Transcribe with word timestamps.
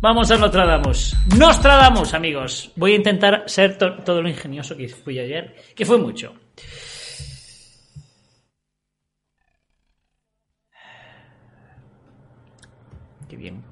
Vamos 0.00 0.30
a 0.30 0.36
Nostradamus. 0.38 1.14
Nostradamus, 1.38 2.14
amigos. 2.14 2.72
Voy 2.76 2.92
a 2.92 2.96
intentar 2.96 3.44
ser 3.46 3.78
to- 3.78 3.96
todo 4.02 4.20
lo 4.22 4.28
ingenioso 4.28 4.76
que 4.76 4.88
fui 4.88 5.18
ayer, 5.18 5.54
que 5.76 5.84
fue 5.86 5.98
mucho. 5.98 6.34
Qué 13.28 13.36
bien. 13.36 13.62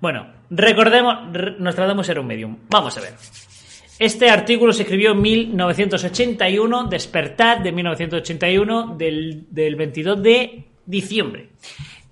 Bueno, 0.00 0.26
recordemos, 0.50 1.32
re- 1.32 1.56
Nostradamus 1.58 2.08
era 2.08 2.20
un 2.20 2.26
medium. 2.26 2.56
Vamos 2.68 2.96
a 2.98 3.00
ver. 3.00 3.14
Este 3.98 4.28
artículo 4.28 4.72
se 4.74 4.82
escribió 4.82 5.12
en 5.12 5.22
1981, 5.22 6.84
Despertar 6.88 7.62
de 7.62 7.72
1981, 7.72 8.94
del, 8.96 9.46
del 9.50 9.74
22 9.76 10.22
de 10.22 10.64
diciembre. 10.84 11.50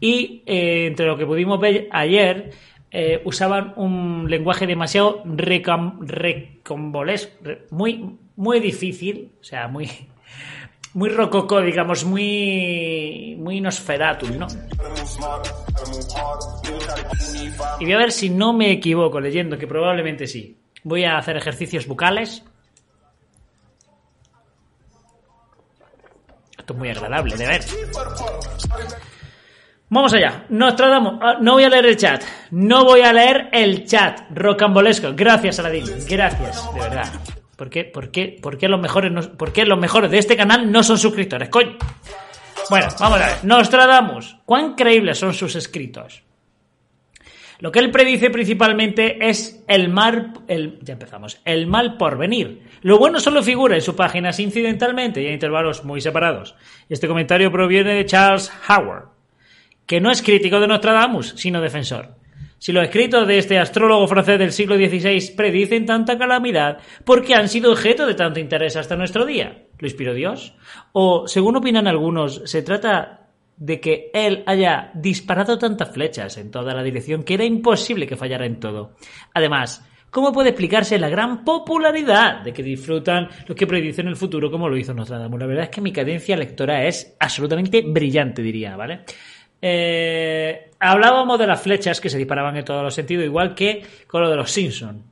Y 0.00 0.42
eh, 0.46 0.86
entre 0.86 1.06
lo 1.06 1.16
que 1.16 1.26
pudimos 1.26 1.58
ver 1.60 1.88
ayer, 1.90 2.50
eh, 2.90 3.22
usaban 3.24 3.72
un 3.76 4.26
lenguaje 4.28 4.66
demasiado 4.66 5.22
recam- 5.24 5.98
recombolesco, 6.00 7.32
re- 7.42 7.66
muy, 7.70 8.16
muy 8.36 8.60
difícil, 8.60 9.32
o 9.40 9.44
sea, 9.44 9.66
muy, 9.68 9.88
muy 10.94 11.08
rococó, 11.08 11.60
digamos, 11.60 12.04
muy, 12.04 13.34
muy 13.38 13.60
Nosferatu, 13.60 14.26
¿no? 14.28 14.46
Y 17.80 17.84
voy 17.84 17.92
a 17.94 17.98
ver 17.98 18.12
si 18.12 18.30
no 18.30 18.52
me 18.52 18.70
equivoco 18.70 19.20
leyendo, 19.20 19.58
que 19.58 19.66
probablemente 19.66 20.26
sí. 20.26 20.56
Voy 20.82 21.04
a 21.04 21.16
hacer 21.16 21.36
ejercicios 21.36 21.86
bucales. 21.86 22.42
Esto 26.58 26.72
es 26.74 26.78
muy 26.78 26.88
agradable 26.90 27.36
de 27.36 27.46
ver. 27.46 27.62
Vamos 29.94 30.12
allá. 30.12 30.44
Nostradamus. 30.48 31.20
Ah, 31.22 31.36
No 31.40 31.52
voy 31.52 31.62
a 31.62 31.68
leer 31.68 31.86
el 31.86 31.96
chat. 31.96 32.24
No 32.50 32.84
voy 32.84 33.02
a 33.02 33.12
leer 33.12 33.48
el 33.52 33.86
chat. 33.86 34.22
Rocambolesco. 34.34 35.12
Gracias, 35.14 35.60
Aladín. 35.60 35.84
Gracias, 36.08 36.74
de 36.74 36.80
verdad. 36.80 37.06
¿Por 37.56 37.70
qué, 37.70 37.84
por 37.84 38.10
qué, 38.10 38.36
por 38.42 38.58
qué 38.58 38.66
los 38.66 38.80
mejores 38.80 39.28
por 39.28 39.52
qué 39.52 39.64
los 39.64 39.78
mejores 39.78 40.10
de 40.10 40.18
este 40.18 40.36
canal 40.36 40.72
no 40.72 40.82
son 40.82 40.98
suscriptores? 40.98 41.48
Coño. 41.48 41.76
Bueno, 42.68 42.88
vamos 42.98 43.20
a 43.20 43.26
ver. 43.26 43.44
Nostradamus. 43.44 44.36
¿Cuán 44.44 44.74
creíbles 44.74 45.16
son 45.16 45.32
sus 45.32 45.54
escritos? 45.54 46.24
Lo 47.60 47.70
que 47.70 47.78
él 47.78 47.92
predice 47.92 48.30
principalmente 48.30 49.28
es 49.28 49.64
el 49.68 49.90
mal, 49.90 50.32
el, 50.48 50.80
ya 50.82 50.94
empezamos, 50.94 51.40
el 51.44 51.68
mal 51.68 51.96
por 51.96 52.18
venir. 52.18 52.64
Lo 52.82 52.98
bueno 52.98 53.20
solo 53.20 53.44
figura 53.44 53.76
en 53.76 53.80
sus 53.80 53.94
páginas 53.94 54.40
incidentalmente 54.40 55.22
y 55.22 55.28
a 55.28 55.32
intervalos 55.32 55.84
muy 55.84 56.00
separados. 56.00 56.56
Este 56.88 57.06
comentario 57.06 57.52
proviene 57.52 57.94
de 57.94 58.06
Charles 58.06 58.52
Howard, 58.68 59.13
que 59.86 60.00
no 60.00 60.10
es 60.10 60.22
crítico 60.22 60.60
de 60.60 60.68
Nostradamus, 60.68 61.34
sino 61.36 61.60
defensor. 61.60 62.16
Si 62.58 62.72
los 62.72 62.84
escritos 62.84 63.26
de 63.28 63.36
este 63.36 63.58
astrólogo 63.58 64.08
francés 64.08 64.38
del 64.38 64.52
siglo 64.52 64.76
XVI 64.76 65.34
predicen 65.36 65.84
tanta 65.84 66.16
calamidad, 66.16 66.78
¿por 67.04 67.22
qué 67.22 67.34
han 67.34 67.48
sido 67.50 67.72
objeto 67.72 68.06
de 68.06 68.14
tanto 68.14 68.40
interés 68.40 68.76
hasta 68.76 68.96
nuestro 68.96 69.26
día? 69.26 69.66
¿Lo 69.78 69.86
inspiró 69.86 70.14
Dios? 70.14 70.54
O, 70.92 71.28
según 71.28 71.56
opinan 71.56 71.86
algunos, 71.86 72.40
se 72.46 72.62
trata 72.62 73.28
de 73.56 73.80
que 73.80 74.10
él 74.14 74.42
haya 74.46 74.90
disparado 74.94 75.58
tantas 75.58 75.92
flechas 75.92 76.38
en 76.38 76.50
toda 76.50 76.74
la 76.74 76.82
dirección 76.82 77.22
que 77.22 77.34
era 77.34 77.44
imposible 77.44 78.06
que 78.06 78.16
fallara 78.16 78.46
en 78.46 78.58
todo. 78.58 78.96
Además, 79.34 79.86
¿cómo 80.10 80.32
puede 80.32 80.50
explicarse 80.50 80.98
la 80.98 81.08
gran 81.08 81.44
popularidad 81.44 82.40
de 82.42 82.52
que 82.52 82.62
disfrutan 82.62 83.28
los 83.46 83.56
que 83.56 83.66
predicen 83.66 84.08
el 84.08 84.16
futuro 84.16 84.50
como 84.50 84.68
lo 84.68 84.76
hizo 84.76 84.94
Nostradamus? 84.94 85.38
La 85.38 85.46
verdad 85.46 85.64
es 85.64 85.70
que 85.70 85.80
mi 85.80 85.92
cadencia 85.92 86.36
lectora 86.36 86.86
es 86.86 87.14
absolutamente 87.20 87.82
brillante, 87.82 88.42
diría, 88.42 88.74
¿vale? 88.76 89.04
Eh, 89.66 90.70
hablábamos 90.78 91.38
de 91.38 91.46
las 91.46 91.62
flechas 91.62 91.98
que 91.98 92.10
se 92.10 92.18
disparaban 92.18 92.54
en 92.54 92.66
todos 92.66 92.82
los 92.82 92.94
sentidos, 92.94 93.24
igual 93.24 93.54
que 93.54 93.82
con 94.06 94.20
lo 94.22 94.28
de 94.28 94.36
los 94.36 94.50
Simpsons 94.50 95.02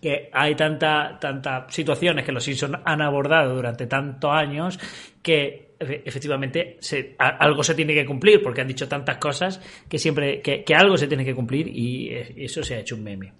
que 0.00 0.30
hay 0.32 0.54
tanta, 0.54 1.18
tantas 1.20 1.74
situaciones 1.74 2.24
que 2.24 2.30
los 2.30 2.44
Simpsons 2.44 2.78
han 2.84 3.02
abordado 3.02 3.56
durante 3.56 3.88
tantos 3.88 4.30
años 4.30 4.78
que 5.20 5.74
efe- 5.80 6.02
efectivamente 6.04 6.76
se- 6.80 7.16
algo 7.18 7.64
se 7.64 7.74
tiene 7.74 7.92
que 7.94 8.06
cumplir 8.06 8.40
porque 8.40 8.60
han 8.60 8.68
dicho 8.68 8.86
tantas 8.86 9.16
cosas 9.16 9.60
que 9.88 9.98
siempre 9.98 10.40
que, 10.42 10.62
que 10.62 10.74
algo 10.76 10.96
se 10.96 11.08
tiene 11.08 11.24
que 11.24 11.34
cumplir 11.34 11.66
y 11.66 12.10
eh, 12.10 12.34
eso 12.36 12.62
se 12.62 12.76
ha 12.76 12.78
hecho 12.78 12.94
un 12.94 13.02
meme. 13.02 13.32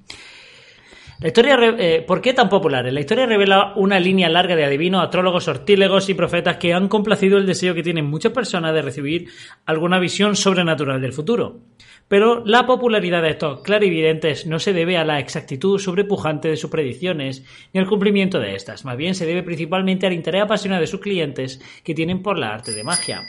La 1.19 1.29
historia, 1.29 1.59
eh, 1.79 2.05
¿Por 2.07 2.21
qué 2.21 2.35
tan 2.35 2.51
populares? 2.51 2.93
La 2.93 3.01
historia 3.01 3.25
revela 3.25 3.73
una 3.77 3.99
línea 3.99 4.29
larga 4.29 4.55
de 4.55 4.67
adivinos, 4.67 5.03
astrólogos, 5.03 5.45
sortílegos 5.45 6.11
y 6.11 6.15
profetas 6.15 6.59
que 6.59 6.75
han 6.75 6.89
complacido 6.89 7.39
el 7.39 7.47
deseo 7.47 7.75
que 7.75 7.83
tienen 7.83 8.05
muchas 8.05 8.33
personas 8.33 8.75
de 8.75 8.83
recibir 8.83 9.31
alguna 9.65 9.99
visión 9.99 10.37
sobrenatural 10.37 11.01
del 11.01 11.15
futuro. 11.15 11.61
Pero 12.09 12.45
la 12.45 12.67
popularidad 12.67 13.23
de 13.23 13.31
estos 13.31 13.63
clarividentes 13.63 14.47
no 14.47 14.59
se 14.59 14.75
debe 14.75 14.99
a 14.99 15.05
la 15.05 15.19
exactitud 15.19 15.79
sobrepujante 15.79 16.49
de 16.49 16.57
sus 16.59 16.71
predicciones 16.71 17.45
ni 17.73 17.81
al 17.81 17.89
cumplimiento 17.89 18.39
de 18.39 18.55
estas, 18.55 18.85
más 18.85 18.97
bien 18.97 19.15
se 19.15 19.27
debe 19.27 19.43
principalmente 19.43 20.07
al 20.07 20.13
interés 20.13 20.43
apasionado 20.43 20.83
de 20.83 20.87
sus 20.87 21.01
clientes 21.01 21.61
que 21.83 21.95
tienen 21.95 22.23
por 22.23 22.39
la 22.39 22.53
arte 22.55 22.73
de 22.73 22.85
magia. 22.85 23.23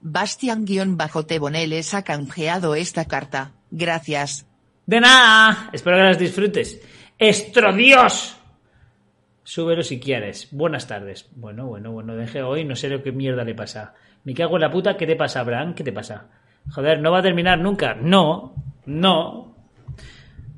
Bastian-Teboneles 0.00 1.94
ha 1.94 2.04
canjeado 2.04 2.74
esta 2.76 3.06
carta. 3.06 3.52
Gracias. 3.70 4.47
De 4.88 5.02
nada, 5.02 5.68
espero 5.70 5.98
que 5.98 6.02
las 6.02 6.18
disfrutes. 6.18 6.80
¡Estrodios! 7.18 8.40
Súbelo 9.42 9.82
si 9.82 10.00
quieres. 10.00 10.48
Buenas 10.50 10.86
tardes. 10.86 11.28
Bueno, 11.36 11.66
bueno, 11.66 11.92
bueno, 11.92 12.16
deje 12.16 12.40
hoy, 12.40 12.64
no 12.64 12.74
sé 12.74 12.88
lo 12.88 13.02
que 13.02 13.12
mierda 13.12 13.44
le 13.44 13.54
pasa. 13.54 13.92
Me 14.24 14.32
cago 14.32 14.56
en 14.56 14.62
la 14.62 14.70
puta, 14.70 14.96
¿qué 14.96 15.06
te 15.06 15.14
pasa, 15.14 15.40
Abraham? 15.40 15.74
¿Qué 15.74 15.84
te 15.84 15.92
pasa? 15.92 16.28
Joder, 16.70 17.02
no 17.02 17.12
va 17.12 17.18
a 17.18 17.22
terminar 17.22 17.58
nunca. 17.58 17.94
No, 18.00 18.54
no. 18.86 19.56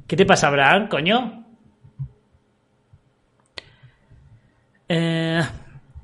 ¿Qué 0.06 0.14
te 0.14 0.24
pasa, 0.24 0.46
Abraham, 0.46 0.86
coño? 0.86 1.44
Eh, 4.88 5.42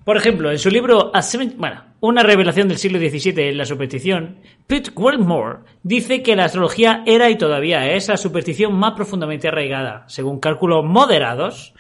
por 0.07 0.17
ejemplo, 0.17 0.53
en 0.53 0.59
su 0.61 0.71
libro 0.71 1.11
A 1.13 1.21
Seven- 1.21 1.57
bueno, 1.59 1.83
Una 1.99 2.23
revelación 2.23 2.69
del 2.69 2.79
siglo 2.79 2.99
XVII 3.01 3.49
en 3.49 3.59
la 3.59 3.65
superstición, 3.65 4.37
Pete 4.69 4.93
Wellmore 4.95 5.61
dice 5.83 6.23
que 6.23 6.37
la 6.37 6.45
astrología 6.45 7.03
era 7.07 7.29
y 7.31 7.37
todavía 7.37 7.91
es 7.91 8.09
la 8.09 8.17
superstición 8.17 8.75
más 8.75 8.93
profundamente 8.93 9.49
arraigada. 9.49 10.05
Según 10.07 10.39
cálculos 10.39 10.85
moderados, 10.85 11.75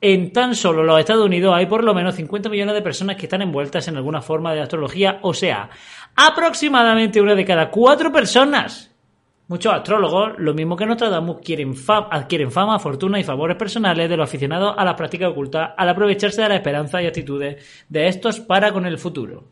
en 0.00 0.32
tan 0.32 0.54
solo 0.56 0.82
los 0.82 0.98
Estados 0.98 1.24
Unidos 1.26 1.54
hay 1.54 1.66
por 1.66 1.84
lo 1.84 1.94
menos 1.94 2.14
50 2.16 2.48
millones 2.48 2.74
de 2.74 2.82
personas 2.82 3.16
que 3.16 3.26
están 3.26 3.42
envueltas 3.42 3.86
en 3.86 3.96
alguna 3.98 4.22
forma 4.22 4.52
de 4.54 4.62
astrología, 4.62 5.18
o 5.22 5.34
sea, 5.34 5.70
aproximadamente 6.16 7.20
una 7.20 7.34
de 7.34 7.44
cada 7.44 7.70
cuatro 7.70 8.10
personas. 8.10 8.89
Muchos 9.50 9.74
astrólogos, 9.74 10.38
lo 10.38 10.54
mismo 10.54 10.76
que 10.76 10.86
Nostradamus, 10.86 11.38
quieren 11.44 11.74
adquieren 11.88 12.52
fama, 12.52 12.78
fortuna 12.78 13.18
y 13.18 13.24
favores 13.24 13.56
personales 13.56 14.08
de 14.08 14.16
los 14.16 14.28
aficionados 14.28 14.76
a 14.78 14.84
las 14.84 14.94
prácticas 14.94 15.28
ocultas 15.28 15.72
al 15.76 15.88
aprovecharse 15.88 16.42
de 16.42 16.50
la 16.50 16.54
esperanza 16.54 17.02
y 17.02 17.06
actitudes 17.06 17.84
de 17.88 18.06
estos 18.06 18.38
para 18.38 18.70
con 18.70 18.86
el 18.86 18.96
futuro. 18.96 19.42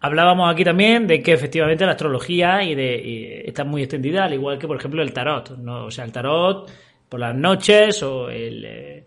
Hablábamos 0.00 0.52
aquí 0.52 0.64
también 0.64 1.06
de 1.06 1.22
que 1.22 1.32
efectivamente 1.32 1.86
la 1.86 1.92
astrología 1.92 2.60
está 2.64 3.62
muy 3.62 3.82
extendida, 3.82 4.24
al 4.24 4.34
igual 4.34 4.58
que, 4.58 4.66
por 4.66 4.78
ejemplo, 4.78 5.00
el 5.00 5.12
tarot. 5.12 5.56
¿no? 5.56 5.84
O 5.84 5.90
sea, 5.92 6.04
el 6.04 6.10
tarot 6.10 6.68
por 7.08 7.20
las 7.20 7.36
noches 7.36 8.02
o 8.02 8.28
el, 8.30 8.64
eh, 8.64 9.06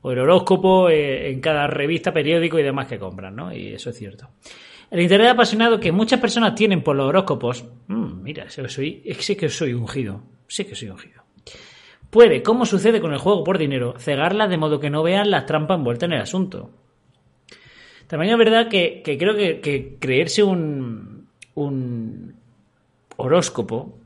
horóscopo 0.00 0.88
eh, 0.88 1.30
en 1.30 1.38
cada 1.42 1.66
revista, 1.66 2.14
periódico 2.14 2.58
y 2.58 2.62
demás 2.62 2.86
que 2.86 2.98
compran, 2.98 3.36
¿no? 3.36 3.52
Y 3.52 3.74
eso 3.74 3.90
es 3.90 3.98
cierto. 3.98 4.30
El 4.90 5.00
interés 5.00 5.28
apasionado 5.28 5.78
que 5.78 5.92
muchas 5.92 6.18
personas 6.18 6.54
tienen 6.56 6.82
por 6.82 6.96
los 6.96 7.06
horóscopos, 7.06 7.64
mm, 7.86 8.22
mira, 8.22 8.50
soy, 8.50 9.02
sé 9.20 9.36
que 9.36 9.48
soy 9.48 9.72
ungido, 9.72 10.22
sé 10.48 10.66
que 10.66 10.74
soy 10.74 10.88
ungido, 10.88 11.22
puede, 12.10 12.42
como 12.42 12.66
sucede 12.66 13.00
con 13.00 13.12
el 13.12 13.18
juego 13.18 13.44
por 13.44 13.56
dinero, 13.56 13.94
cegarlas 13.98 14.50
de 14.50 14.58
modo 14.58 14.80
que 14.80 14.90
no 14.90 15.04
vean 15.04 15.30
las 15.30 15.46
trampas 15.46 15.78
envueltas 15.78 16.08
en 16.08 16.14
el 16.14 16.22
asunto. 16.22 16.70
También 18.08 18.32
es 18.32 18.38
verdad 18.38 18.68
que, 18.68 19.02
creo 19.04 19.36
que, 19.36 19.96
creerse 20.00 20.42
un, 20.42 21.28
horóscopo 23.16 23.98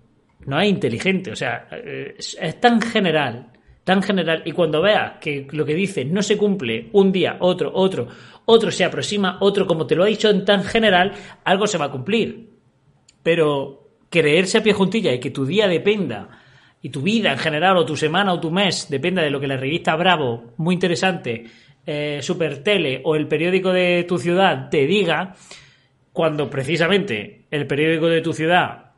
no 0.44 0.60
es 0.60 0.69
inteligente, 0.69 1.31
o 1.31 1.36
sea, 1.36 1.66
es, 1.70 2.36
es 2.38 2.60
tan 2.60 2.82
general, 2.82 3.52
tan 3.84 4.02
general, 4.02 4.42
y 4.44 4.52
cuando 4.52 4.82
veas 4.82 5.19
que 5.20 5.46
lo 5.52 5.64
que 5.64 5.75
dice 5.75 6.04
no 6.04 6.22
se 6.22 6.36
cumple 6.36 6.90
un 6.92 7.12
día, 7.12 7.36
otro, 7.40 7.70
otro, 7.72 8.08
otro 8.46 8.70
se 8.70 8.85
aproxima, 8.85 9.38
otro 9.41 9.67
como 9.67 9.87
te 9.87 9.94
lo 9.94 10.05
ha 10.05 10.06
dicho 10.06 10.31
en 10.31 10.44
tan 10.44 10.64
general, 10.64 11.12
algo 11.44 11.67
se 11.67 11.79
va 11.79 11.87
a 11.87 11.91
cumplir. 11.91 12.50
Pero 13.23 13.88
creerse 14.11 14.58
a 14.58 14.62
pie 14.62 14.73
juntilla 14.73 15.12
y 15.12 15.20
que 15.20 15.31
tu 15.31 15.44
día 15.44 15.67
dependa 15.67 16.29
y 16.81 16.91
tu 16.91 17.00
vida 17.00 17.32
en 17.32 17.38
general, 17.38 17.79
o 17.79 17.87
tu 17.87 17.96
semana 17.96 18.32
o 18.32 18.41
tu 18.41 18.50
mes, 18.50 18.88
dependa 18.91 19.23
de 19.23 19.31
lo 19.31 19.41
que 19.41 19.46
la 19.46 19.56
revista 19.56 19.96
Bravo, 19.96 20.52
muy 20.58 20.75
interesante, 20.75 21.46
eh, 21.87 22.19
Super 22.20 22.62
Tele 22.62 23.00
o 23.05 23.17
el 23.17 23.26
periódico 23.26 23.73
de 23.73 24.05
tu 24.06 24.19
ciudad 24.19 24.69
te 24.69 24.87
diga, 24.87 25.35
cuando 26.12 26.50
precisamente 26.50 27.46
el 27.50 27.67
periódico 27.67 28.08
de 28.08 28.20
tu 28.20 28.32
ciudad, 28.32 28.93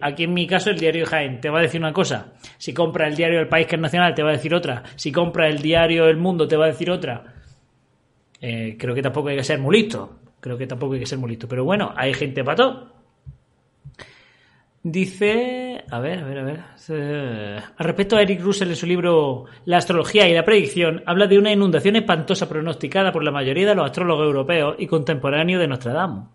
aquí 0.00 0.24
en 0.24 0.32
mi 0.32 0.46
caso 0.46 0.70
el 0.70 0.78
diario 0.78 1.06
Jaén, 1.06 1.40
te 1.40 1.50
va 1.50 1.58
a 1.58 1.62
decir 1.62 1.80
una 1.80 1.92
cosa, 1.92 2.34
si 2.56 2.72
compra 2.72 3.08
el 3.08 3.16
diario 3.16 3.40
El 3.40 3.48
País 3.48 3.66
que 3.66 3.74
es 3.76 3.82
nacional 3.82 4.14
te 4.14 4.22
va 4.22 4.30
a 4.30 4.34
decir 4.34 4.54
otra, 4.54 4.84
si 4.94 5.10
compra 5.10 5.48
el 5.48 5.58
diario 5.58 6.06
El 6.06 6.16
Mundo 6.16 6.46
te 6.46 6.56
va 6.56 6.66
a 6.66 6.68
decir 6.68 6.90
otra, 6.90 7.33
eh, 8.46 8.76
creo 8.78 8.94
que 8.94 9.00
tampoco 9.00 9.28
hay 9.28 9.36
que 9.36 9.42
ser 9.42 9.58
muy 9.58 9.74
listo, 9.74 10.18
creo 10.38 10.58
que 10.58 10.66
tampoco 10.66 10.92
hay 10.92 11.00
que 11.00 11.06
ser 11.06 11.18
muy 11.18 11.30
listo, 11.30 11.48
pero 11.48 11.64
bueno, 11.64 11.94
hay 11.96 12.12
gente 12.12 12.44
para 12.44 12.56
todo. 12.56 12.92
Dice, 14.82 15.82
a 15.90 15.98
ver, 15.98 16.18
a 16.18 16.24
ver, 16.24 16.38
a 16.38 16.44
ver. 16.44 16.60
Eh, 16.90 17.58
al 17.74 17.86
respecto 17.86 18.16
a 18.16 18.20
Eric 18.20 18.42
Russell 18.42 18.68
en 18.68 18.76
su 18.76 18.84
libro 18.86 19.46
La 19.64 19.78
astrología 19.78 20.28
y 20.28 20.34
la 20.34 20.44
predicción, 20.44 21.02
habla 21.06 21.26
de 21.26 21.38
una 21.38 21.52
inundación 21.52 21.96
espantosa 21.96 22.46
pronosticada 22.46 23.12
por 23.12 23.24
la 23.24 23.30
mayoría 23.30 23.66
de 23.66 23.76
los 23.76 23.86
astrólogos 23.86 24.26
europeos 24.26 24.76
y 24.78 24.86
contemporáneos 24.86 25.62
de 25.62 25.68
Nostradamus. 25.68 26.28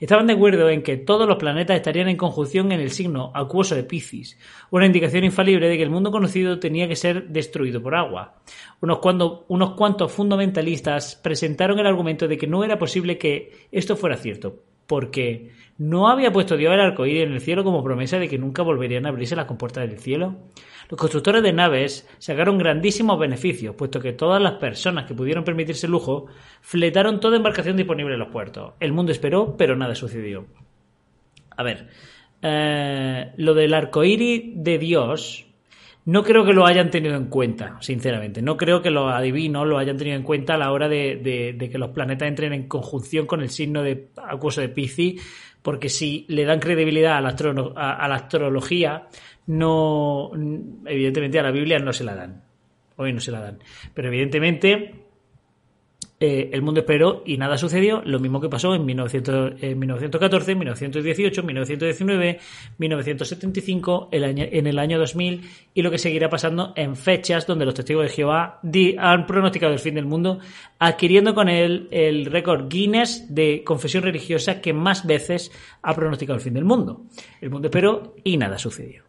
Estaban 0.00 0.28
de 0.28 0.34
acuerdo 0.34 0.68
en 0.68 0.82
que 0.82 0.96
todos 0.96 1.26
los 1.26 1.38
planetas 1.38 1.76
estarían 1.76 2.08
en 2.08 2.16
conjunción 2.16 2.70
en 2.70 2.80
el 2.80 2.90
signo 2.90 3.32
acuoso 3.34 3.74
de 3.74 3.82
Piscis, 3.82 4.38
una 4.70 4.86
indicación 4.86 5.24
infalible 5.24 5.68
de 5.68 5.76
que 5.76 5.82
el 5.82 5.90
mundo 5.90 6.12
conocido 6.12 6.60
tenía 6.60 6.86
que 6.86 6.94
ser 6.94 7.28
destruido 7.28 7.82
por 7.82 7.96
agua. 7.96 8.36
Unos, 8.80 9.00
unos 9.48 9.74
cuantos 9.74 10.12
fundamentalistas 10.12 11.16
presentaron 11.16 11.80
el 11.80 11.86
argumento 11.86 12.28
de 12.28 12.38
que 12.38 12.46
no 12.46 12.62
era 12.62 12.78
posible 12.78 13.18
que 13.18 13.68
esto 13.72 13.96
fuera 13.96 14.16
cierto, 14.16 14.62
porque 14.88 15.50
¿no 15.76 16.08
había 16.08 16.32
puesto 16.32 16.56
Dios 16.56 16.72
el 16.72 16.80
arcoíris 16.80 17.24
en 17.24 17.34
el 17.34 17.40
cielo 17.40 17.62
como 17.62 17.84
promesa 17.84 18.18
de 18.18 18.26
que 18.26 18.38
nunca 18.38 18.62
volverían 18.62 19.04
a 19.04 19.10
abrirse 19.10 19.36
las 19.36 19.44
compuertas 19.44 19.86
del 19.88 19.98
cielo? 19.98 20.36
Los 20.88 20.98
constructores 20.98 21.42
de 21.42 21.52
naves 21.52 22.08
sacaron 22.18 22.56
grandísimos 22.56 23.18
beneficios, 23.18 23.76
puesto 23.76 24.00
que 24.00 24.14
todas 24.14 24.42
las 24.42 24.54
personas 24.54 25.04
que 25.04 25.14
pudieron 25.14 25.44
permitirse 25.44 25.86
lujo 25.86 26.26
fletaron 26.62 27.20
toda 27.20 27.36
embarcación 27.36 27.76
disponible 27.76 28.14
en 28.14 28.20
los 28.20 28.30
puertos. 28.30 28.72
El 28.80 28.94
mundo 28.94 29.12
esperó, 29.12 29.56
pero 29.58 29.76
nada 29.76 29.94
sucedió. 29.94 30.46
A 31.54 31.62
ver, 31.62 31.88
eh, 32.40 33.32
lo 33.36 33.52
del 33.52 33.74
arcoíris 33.74 34.52
de 34.54 34.78
Dios 34.78 35.47
no 36.08 36.22
creo 36.22 36.42
que 36.42 36.54
lo 36.54 36.64
hayan 36.64 36.90
tenido 36.90 37.16
en 37.16 37.26
cuenta, 37.26 37.76
sinceramente. 37.80 38.40
No 38.40 38.56
creo 38.56 38.80
que 38.80 38.88
los 38.88 39.12
adivinos 39.12 39.66
lo 39.66 39.76
hayan 39.76 39.98
tenido 39.98 40.16
en 40.16 40.22
cuenta 40.22 40.54
a 40.54 40.56
la 40.56 40.72
hora 40.72 40.88
de, 40.88 41.68
que 41.70 41.76
los 41.76 41.90
planetas 41.90 42.26
entren 42.26 42.54
en 42.54 42.66
conjunción 42.66 43.26
con 43.26 43.42
el 43.42 43.50
signo 43.50 43.82
de 43.82 44.08
acuoso 44.16 44.62
de 44.62 44.70
Piscis, 44.70 45.20
porque 45.60 45.90
si 45.90 46.24
le 46.28 46.46
dan 46.46 46.60
credibilidad 46.60 47.18
a 47.18 47.20
la, 47.20 47.36
a 47.76 48.08
la 48.08 48.14
astrología, 48.14 49.06
no, 49.48 50.30
evidentemente 50.86 51.40
a 51.40 51.42
la 51.42 51.50
Biblia 51.50 51.78
no 51.78 51.92
se 51.92 52.04
la 52.04 52.14
dan. 52.14 52.42
Hoy 52.96 53.12
no 53.12 53.20
se 53.20 53.30
la 53.30 53.42
dan. 53.42 53.58
Pero 53.92 54.08
evidentemente 54.08 55.07
eh, 56.20 56.50
el 56.52 56.62
mundo 56.62 56.80
esperó 56.80 57.22
y 57.24 57.36
nada 57.36 57.56
sucedió, 57.56 58.02
lo 58.04 58.18
mismo 58.18 58.40
que 58.40 58.48
pasó 58.48 58.74
en, 58.74 58.84
1914, 58.84 60.54
1918, 60.56 61.42
1919, 61.44 62.40
1975, 62.78 64.08
el 64.10 64.24
año, 64.24 64.44
en 64.50 64.66
el 64.66 64.78
año 64.80 64.98
2000 64.98 65.48
y 65.74 65.82
lo 65.82 65.90
que 65.92 65.98
seguirá 65.98 66.28
pasando 66.28 66.72
en 66.74 66.96
fechas 66.96 67.46
donde 67.46 67.64
los 67.64 67.74
testigos 67.74 68.02
de 68.02 68.08
Jehová 68.08 68.60
han 68.98 69.26
pronosticado 69.26 69.72
el 69.72 69.78
fin 69.78 69.94
del 69.94 70.06
mundo, 70.06 70.40
adquiriendo 70.80 71.34
con 71.34 71.48
él 71.48 71.86
el 71.92 72.26
récord 72.26 72.68
Guinness 72.68 73.32
de 73.32 73.62
confesión 73.64 74.02
religiosa 74.02 74.60
que 74.60 74.72
más 74.72 75.06
veces 75.06 75.52
ha 75.82 75.94
pronosticado 75.94 76.36
el 76.36 76.42
fin 76.42 76.54
del 76.54 76.64
mundo. 76.64 77.02
El 77.40 77.50
mundo 77.50 77.68
esperó 77.68 78.16
y 78.24 78.36
nada 78.36 78.58
sucedió. 78.58 79.04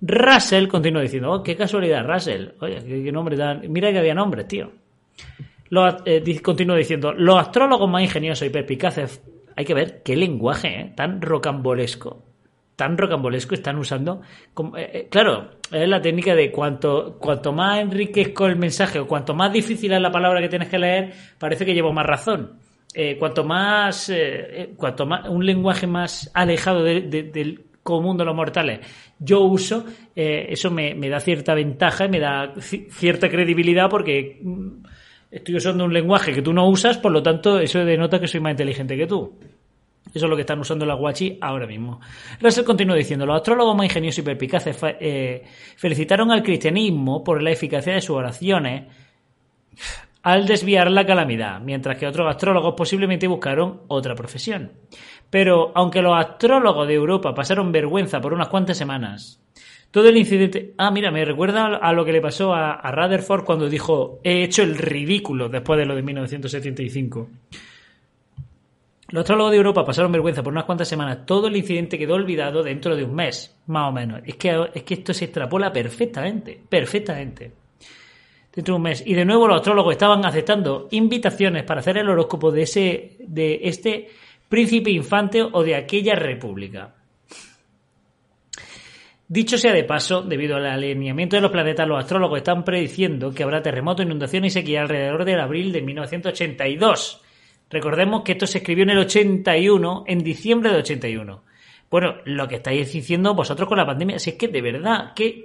Russell 0.00 0.68
continúa 0.68 1.02
diciendo, 1.02 1.32
oh, 1.32 1.42
qué 1.42 1.56
casualidad, 1.56 2.06
Russell. 2.06 2.50
Oye, 2.60 2.84
qué, 2.84 3.10
nombre. 3.10 3.36
Mira 3.68 3.90
que 3.90 3.98
había 3.98 4.14
nombres, 4.14 4.46
tío. 4.46 4.70
Lo, 5.70 5.86
eh, 6.06 6.40
continúo 6.42 6.76
diciendo, 6.76 7.12
los 7.12 7.38
astrólogos 7.38 7.88
más 7.90 8.02
ingeniosos 8.02 8.46
y 8.46 8.50
perspicaces, 8.50 9.22
hay 9.56 9.64
que 9.64 9.74
ver 9.74 10.02
qué 10.02 10.16
lenguaje 10.16 10.68
eh, 10.68 10.92
tan 10.96 11.20
rocambolesco, 11.20 12.24
tan 12.74 12.96
rocambolesco 12.96 13.54
están 13.54 13.76
usando. 13.76 14.22
Eh, 14.76 15.08
claro, 15.10 15.50
es 15.70 15.88
la 15.88 16.00
técnica 16.00 16.34
de 16.34 16.50
cuanto, 16.50 17.18
cuanto 17.18 17.52
más 17.52 17.80
enriquezco 17.80 18.46
el 18.46 18.56
mensaje 18.56 18.98
o 18.98 19.06
cuanto 19.06 19.34
más 19.34 19.52
difícil 19.52 19.92
es 19.92 20.00
la 20.00 20.10
palabra 20.10 20.40
que 20.40 20.48
tienes 20.48 20.68
que 20.68 20.78
leer, 20.78 21.12
parece 21.38 21.66
que 21.66 21.74
llevo 21.74 21.92
más 21.92 22.06
razón. 22.06 22.58
cuanto 23.18 23.44
más, 23.44 24.10
cuanto 24.76 25.06
más, 25.06 25.28
un 25.28 25.44
lenguaje 25.44 25.86
más 25.86 26.30
alejado 26.34 26.82
del 26.82 27.64
común 27.82 28.16
de 28.16 28.24
los 28.24 28.34
mortales 28.34 28.80
yo 29.20 29.40
uso, 29.40 29.84
eso 30.14 30.70
me, 30.70 30.94
me, 30.94 31.08
da 31.08 31.20
cierta 31.20 31.54
ventaja 31.54 32.06
y 32.06 32.08
me 32.08 32.20
da 32.20 32.54
cierta 32.60 33.28
credibilidad 33.28 33.88
porque 33.90 34.40
mm, 34.42 34.82
estoy 35.30 35.56
usando 35.56 35.84
un 35.84 35.92
lenguaje 35.92 36.32
que 36.32 36.42
tú 36.42 36.52
no 36.52 36.68
usas, 36.68 36.98
por 36.98 37.12
lo 37.12 37.22
tanto, 37.22 37.58
eso 37.58 37.84
denota 37.84 38.20
que 38.20 38.28
soy 38.28 38.40
más 38.40 38.52
inteligente 38.52 38.96
que 38.96 39.06
tú. 39.06 39.38
Eso 40.14 40.24
es 40.24 40.30
lo 40.30 40.36
que 40.36 40.42
están 40.42 40.58
usando 40.58 40.86
las 40.86 40.98
guachi 40.98 41.38
ahora 41.40 41.66
mismo. 41.66 42.00
Russell 42.40 42.64
continúa 42.64 42.96
diciendo, 42.96 43.26
los 43.26 43.36
astrólogos 43.36 43.76
más 43.76 43.86
ingeniosos 43.86 44.20
y 44.20 44.22
perpicaces 44.22 44.76
eh, 45.00 45.44
felicitaron 45.76 46.30
al 46.30 46.42
cristianismo 46.42 47.22
por 47.22 47.42
la 47.42 47.50
eficacia 47.50 47.94
de 47.94 48.00
sus 48.00 48.16
oraciones 48.16 48.84
al 50.22 50.46
desviar 50.46 50.90
la 50.90 51.06
calamidad, 51.06 51.60
mientras 51.60 51.96
que 51.96 52.06
otros 52.06 52.28
astrólogos 52.28 52.74
posiblemente 52.76 53.26
buscaron 53.26 53.82
otra 53.88 54.14
profesión. 54.14 54.72
Pero 55.30 55.72
aunque 55.74 56.02
los 56.02 56.16
astrólogos 56.18 56.88
de 56.88 56.94
Europa 56.94 57.34
pasaron 57.34 57.70
vergüenza 57.70 58.20
por 58.20 58.32
unas 58.32 58.48
cuantas 58.48 58.76
semanas, 58.76 59.40
todo 59.90 60.08
el 60.08 60.16
incidente. 60.16 60.74
Ah, 60.76 60.90
mira, 60.90 61.10
me 61.10 61.24
recuerda 61.24 61.76
a 61.76 61.92
lo 61.92 62.04
que 62.04 62.12
le 62.12 62.20
pasó 62.20 62.52
a, 62.52 62.90
Rutherford 62.90 63.44
cuando 63.44 63.68
dijo: 63.68 64.20
He 64.22 64.42
hecho 64.42 64.62
el 64.62 64.76
ridículo 64.76 65.48
después 65.48 65.78
de 65.78 65.86
lo 65.86 65.94
de 65.96 66.02
1975. 66.02 67.28
Los 69.10 69.22
astrólogos 69.22 69.52
de 69.52 69.56
Europa 69.56 69.86
pasaron 69.86 70.12
vergüenza 70.12 70.42
por 70.42 70.52
unas 70.52 70.64
cuantas 70.64 70.86
semanas. 70.86 71.24
Todo 71.24 71.46
el 71.46 71.56
incidente 71.56 71.98
quedó 71.98 72.14
olvidado 72.14 72.62
dentro 72.62 72.94
de 72.94 73.04
un 73.04 73.14
mes, 73.14 73.56
más 73.66 73.88
o 73.88 73.92
menos. 73.92 74.20
Es 74.26 74.36
que, 74.36 74.68
es 74.74 74.82
que 74.82 74.94
esto 74.94 75.14
se 75.14 75.24
extrapola 75.24 75.72
perfectamente, 75.72 76.60
perfectamente. 76.68 77.52
Dentro 78.54 78.74
de 78.74 78.76
un 78.76 78.82
mes. 78.82 79.02
Y 79.06 79.14
de 79.14 79.24
nuevo 79.24 79.48
los 79.48 79.56
astrólogos 79.56 79.92
estaban 79.92 80.26
aceptando 80.26 80.88
invitaciones 80.90 81.62
para 81.62 81.80
hacer 81.80 81.96
el 81.96 82.10
horóscopo 82.10 82.52
de, 82.52 82.62
ese, 82.62 83.16
de 83.20 83.60
este 83.62 84.08
príncipe 84.46 84.90
infante 84.90 85.42
o 85.42 85.62
de 85.62 85.74
aquella 85.74 86.14
república. 86.14 86.97
Dicho 89.30 89.58
sea 89.58 89.74
de 89.74 89.84
paso, 89.84 90.22
debido 90.22 90.56
al 90.56 90.64
alineamiento 90.64 91.36
de 91.36 91.42
los 91.42 91.50
planetas, 91.50 91.86
los 91.86 91.98
astrólogos 91.98 92.38
están 92.38 92.64
prediciendo 92.64 93.30
que 93.30 93.42
habrá 93.42 93.60
terremotos, 93.60 94.06
inundaciones 94.06 94.52
y 94.52 94.60
sequía 94.60 94.80
alrededor 94.80 95.26
del 95.26 95.38
abril 95.38 95.70
de 95.70 95.82
1982. 95.82 97.20
Recordemos 97.68 98.22
que 98.22 98.32
esto 98.32 98.46
se 98.46 98.58
escribió 98.58 98.84
en 98.84 98.90
el 98.90 98.98
81, 99.00 100.04
en 100.06 100.18
diciembre 100.20 100.70
del 100.70 100.80
81. 100.80 101.42
Bueno, 101.90 102.14
lo 102.24 102.48
que 102.48 102.54
estáis 102.56 102.90
diciendo 102.90 103.34
vosotros 103.34 103.68
con 103.68 103.76
la 103.76 103.84
pandemia, 103.84 104.16
es 104.16 104.32
que 104.32 104.48
de 104.48 104.62
verdad, 104.62 105.12
qué, 105.14 105.44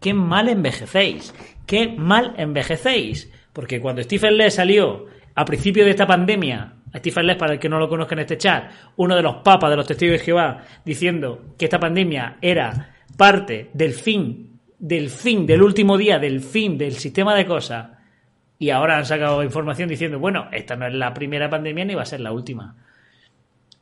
qué 0.00 0.12
mal 0.12 0.48
envejecéis, 0.48 1.32
qué 1.66 1.86
mal 1.86 2.34
envejecéis. 2.36 3.30
Porque 3.52 3.80
cuando 3.80 4.02
Stephen 4.02 4.36
Lee 4.36 4.50
salió 4.50 5.06
a 5.36 5.44
principio 5.44 5.84
de 5.84 5.90
esta 5.90 6.08
pandemia, 6.08 6.72
Stephen 6.96 7.28
Lee, 7.28 7.36
para 7.36 7.52
el 7.52 7.60
que 7.60 7.68
no 7.68 7.78
lo 7.78 7.88
conozca 7.88 8.16
en 8.16 8.22
este 8.22 8.38
chat, 8.38 8.72
uno 8.96 9.14
de 9.14 9.22
los 9.22 9.36
papas 9.36 9.70
de 9.70 9.76
los 9.76 9.86
testigos 9.86 10.18
de 10.18 10.24
Jehová, 10.24 10.64
diciendo 10.84 11.54
que 11.56 11.66
esta 11.66 11.78
pandemia 11.78 12.38
era 12.40 12.93
parte 13.16 13.70
del 13.72 13.92
fin, 13.92 14.60
del 14.78 15.10
fin, 15.10 15.46
del 15.46 15.62
último 15.62 15.96
día, 15.96 16.18
del 16.18 16.40
fin 16.40 16.76
del 16.76 16.92
sistema 16.92 17.34
de 17.34 17.46
cosas, 17.46 17.88
y 18.58 18.70
ahora 18.70 18.98
han 18.98 19.06
sacado 19.06 19.42
información 19.42 19.88
diciendo, 19.88 20.18
bueno, 20.18 20.48
esta 20.52 20.76
no 20.76 20.86
es 20.86 20.94
la 20.94 21.12
primera 21.12 21.50
pandemia 21.50 21.84
ni 21.84 21.94
va 21.94 22.02
a 22.02 22.06
ser 22.06 22.20
la 22.20 22.32
última. 22.32 22.76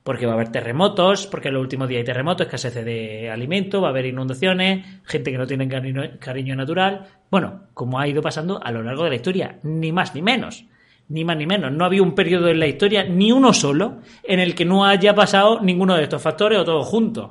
Porque 0.03 0.27
va 0.27 0.33
a 0.33 0.35
haber 0.35 0.49
terremotos, 0.49 1.29
porque 1.29 1.49
en 1.49 1.55
los 1.55 1.63
últimos 1.63 1.89
días 1.89 2.01
hay 2.01 2.05
terremotos, 2.05 2.47
escasez 2.47 2.85
de 2.85 3.31
alimento, 3.31 3.81
va 3.81 3.89
a 3.89 3.91
haber 3.91 4.07
inundaciones, 4.07 4.85
gente 5.05 5.31
que 5.31 5.39
no 5.39 5.47
tiene 5.47 5.69
cariño, 5.69 6.03
cariño 6.19 6.57
natural. 6.57 7.07
Bueno, 7.31 7.69
como 7.75 8.01
ha 8.01 8.09
ido 8.09 8.21
pasando 8.21 8.61
a 8.63 8.73
lo 8.73 8.83
largo 8.83 9.05
de 9.05 9.11
la 9.11 9.17
historia, 9.17 9.59
ni 9.63 9.93
más 9.93 10.15
ni 10.15 10.23
menos 10.23 10.65
ni 11.09 11.25
más 11.25 11.37
ni 11.37 11.47
menos. 11.47 11.71
No 11.73 11.85
había 11.85 12.03
un 12.03 12.15
periodo 12.15 12.49
en 12.49 12.59
la 12.59 12.67
historia, 12.67 13.05
ni 13.05 13.33
uno 13.33 13.53
solo, 13.53 13.99
en 14.23 14.41
el 14.41 14.55
que 14.55 14.65
no 14.65 14.87
haya 14.87 15.15
pasado 15.15 15.61
ninguno 15.61 15.95
de 15.95 16.05
estos 16.05 16.23
factores 16.23 16.59
o 16.59 16.65
todos 16.65 16.87
juntos. 16.87 17.31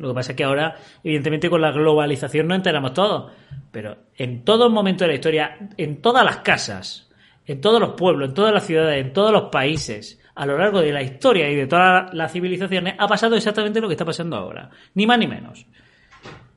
Lo 0.00 0.08
que 0.08 0.14
pasa 0.14 0.32
es 0.32 0.36
que 0.36 0.44
ahora, 0.44 0.76
evidentemente, 1.02 1.50
con 1.50 1.60
la 1.60 1.70
globalización 1.70 2.48
no 2.48 2.54
enteramos 2.54 2.94
todo. 2.94 3.30
Pero 3.70 3.96
en 4.16 4.44
todo 4.44 4.70
momento 4.70 5.04
de 5.04 5.08
la 5.08 5.14
historia, 5.14 5.58
en 5.76 6.00
todas 6.00 6.24
las 6.24 6.38
casas, 6.38 7.10
en 7.46 7.60
todos 7.60 7.80
los 7.80 7.94
pueblos, 7.94 8.28
en 8.28 8.34
todas 8.34 8.52
las 8.52 8.66
ciudades, 8.66 9.04
en 9.04 9.12
todos 9.12 9.32
los 9.32 9.50
países, 9.50 10.20
a 10.34 10.46
lo 10.46 10.56
largo 10.58 10.80
de 10.80 10.92
la 10.92 11.02
historia 11.02 11.50
y 11.50 11.56
de 11.56 11.66
todas 11.66 12.12
las 12.14 12.32
civilizaciones, 12.32 12.94
ha 12.98 13.08
pasado 13.08 13.36
exactamente 13.36 13.80
lo 13.80 13.88
que 13.88 13.94
está 13.94 14.04
pasando 14.04 14.36
ahora. 14.36 14.70
Ni 14.94 15.06
más 15.06 15.18
ni 15.18 15.26
menos. 15.26 15.66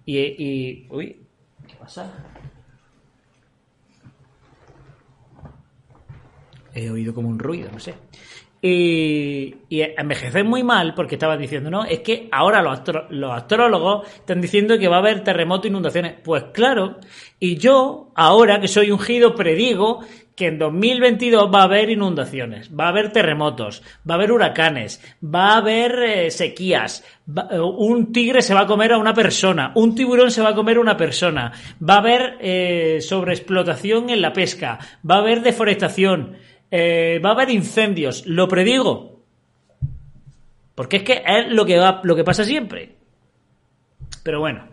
Y. 0.05 0.17
y 0.19 0.87
uy, 0.89 1.19
¿qué 1.67 1.75
pasa? 1.75 2.11
He 6.73 6.89
oído 6.89 7.13
como 7.13 7.27
un 7.27 7.39
ruido, 7.39 7.69
no 7.71 7.79
sé. 7.79 7.95
Y, 8.63 9.55
y 9.69 9.81
envejecer 9.81 10.43
muy 10.43 10.61
mal 10.63 10.93
porque 10.93 11.15
estaba 11.15 11.35
diciendo, 11.35 11.71
no, 11.71 11.83
es 11.83 12.01
que 12.01 12.29
ahora 12.31 12.61
los, 12.61 13.31
astrólogos 13.31 14.07
están 14.13 14.39
diciendo 14.39 14.77
que 14.77 14.87
va 14.87 14.97
a 14.97 14.99
haber 14.99 15.23
terremotos, 15.23 15.65
inundaciones. 15.65 16.15
Pues 16.23 16.43
claro, 16.53 16.97
y 17.39 17.57
yo, 17.57 18.11
ahora 18.13 18.61
que 18.61 18.67
soy 18.67 18.91
ungido, 18.91 19.33
predigo 19.33 20.01
que 20.35 20.47
en 20.47 20.57
2022 20.59 21.51
va 21.53 21.61
a 21.61 21.63
haber 21.63 21.89
inundaciones, 21.89 22.71
va 22.77 22.85
a 22.85 22.89
haber 22.89 23.11
terremotos, 23.11 23.83
va 24.09 24.15
a 24.15 24.17
haber 24.17 24.31
huracanes, 24.31 25.01
va 25.23 25.53
a 25.53 25.57
haber 25.57 25.91
eh, 26.03 26.31
sequías, 26.31 27.03
eh, 27.51 27.59
un 27.59 28.11
tigre 28.11 28.41
se 28.41 28.53
va 28.53 28.61
a 28.61 28.65
comer 28.65 28.93
a 28.93 28.97
una 28.97 29.13
persona, 29.13 29.71
un 29.75 29.93
tiburón 29.93 30.31
se 30.31 30.41
va 30.41 30.49
a 30.49 30.55
comer 30.55 30.77
a 30.77 30.81
una 30.81 30.97
persona, 30.97 31.51
va 31.87 31.95
a 31.95 31.99
haber 31.99 32.37
eh, 32.39 32.97
sobreexplotación 33.01 34.09
en 34.09 34.21
la 34.21 34.33
pesca, 34.33 34.79
va 35.09 35.15
a 35.15 35.19
haber 35.19 35.41
deforestación, 35.41 36.37
eh, 36.71 37.19
va 37.23 37.29
a 37.29 37.33
haber 37.33 37.49
incendios, 37.49 38.25
lo 38.25 38.47
predigo. 38.47 39.21
Porque 40.73 40.97
es 40.97 41.03
que 41.03 41.21
es 41.25 41.49
lo 41.49 41.65
que, 41.65 41.77
va, 41.77 41.99
lo 42.03 42.15
que 42.15 42.23
pasa 42.23 42.45
siempre. 42.45 42.95
Pero 44.23 44.39
bueno. 44.39 44.67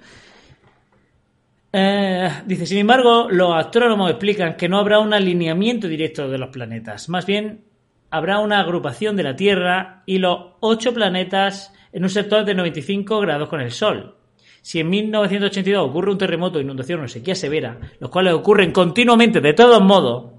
Eh, 1.72 2.30
dice, 2.46 2.66
sin 2.66 2.78
embargo, 2.78 3.28
los 3.30 3.52
astrónomos 3.54 4.10
explican 4.10 4.56
que 4.56 4.68
no 4.68 4.78
habrá 4.78 5.00
un 5.00 5.12
alineamiento 5.12 5.88
directo 5.88 6.28
de 6.28 6.38
los 6.38 6.50
planetas. 6.50 7.08
Más 7.08 7.26
bien, 7.26 7.64
habrá 8.10 8.38
una 8.38 8.60
agrupación 8.60 9.16
de 9.16 9.24
la 9.24 9.36
Tierra 9.36 10.02
y 10.06 10.18
los 10.18 10.52
ocho 10.60 10.94
planetas 10.94 11.74
en 11.92 12.04
un 12.04 12.10
sector 12.10 12.44
de 12.44 12.54
95 12.54 13.20
grados 13.20 13.48
con 13.48 13.60
el 13.60 13.72
Sol. 13.72 14.14
Si 14.62 14.80
en 14.80 14.88
1982 14.88 15.88
ocurre 15.88 16.12
un 16.12 16.18
terremoto, 16.18 16.60
inundación 16.60 17.00
o 17.00 17.08
sequía 17.08 17.34
severa, 17.34 17.78
los 18.00 18.10
cuales 18.10 18.34
ocurren 18.34 18.72
continuamente 18.72 19.40
de 19.40 19.52
todos 19.52 19.80
modos, 19.82 20.37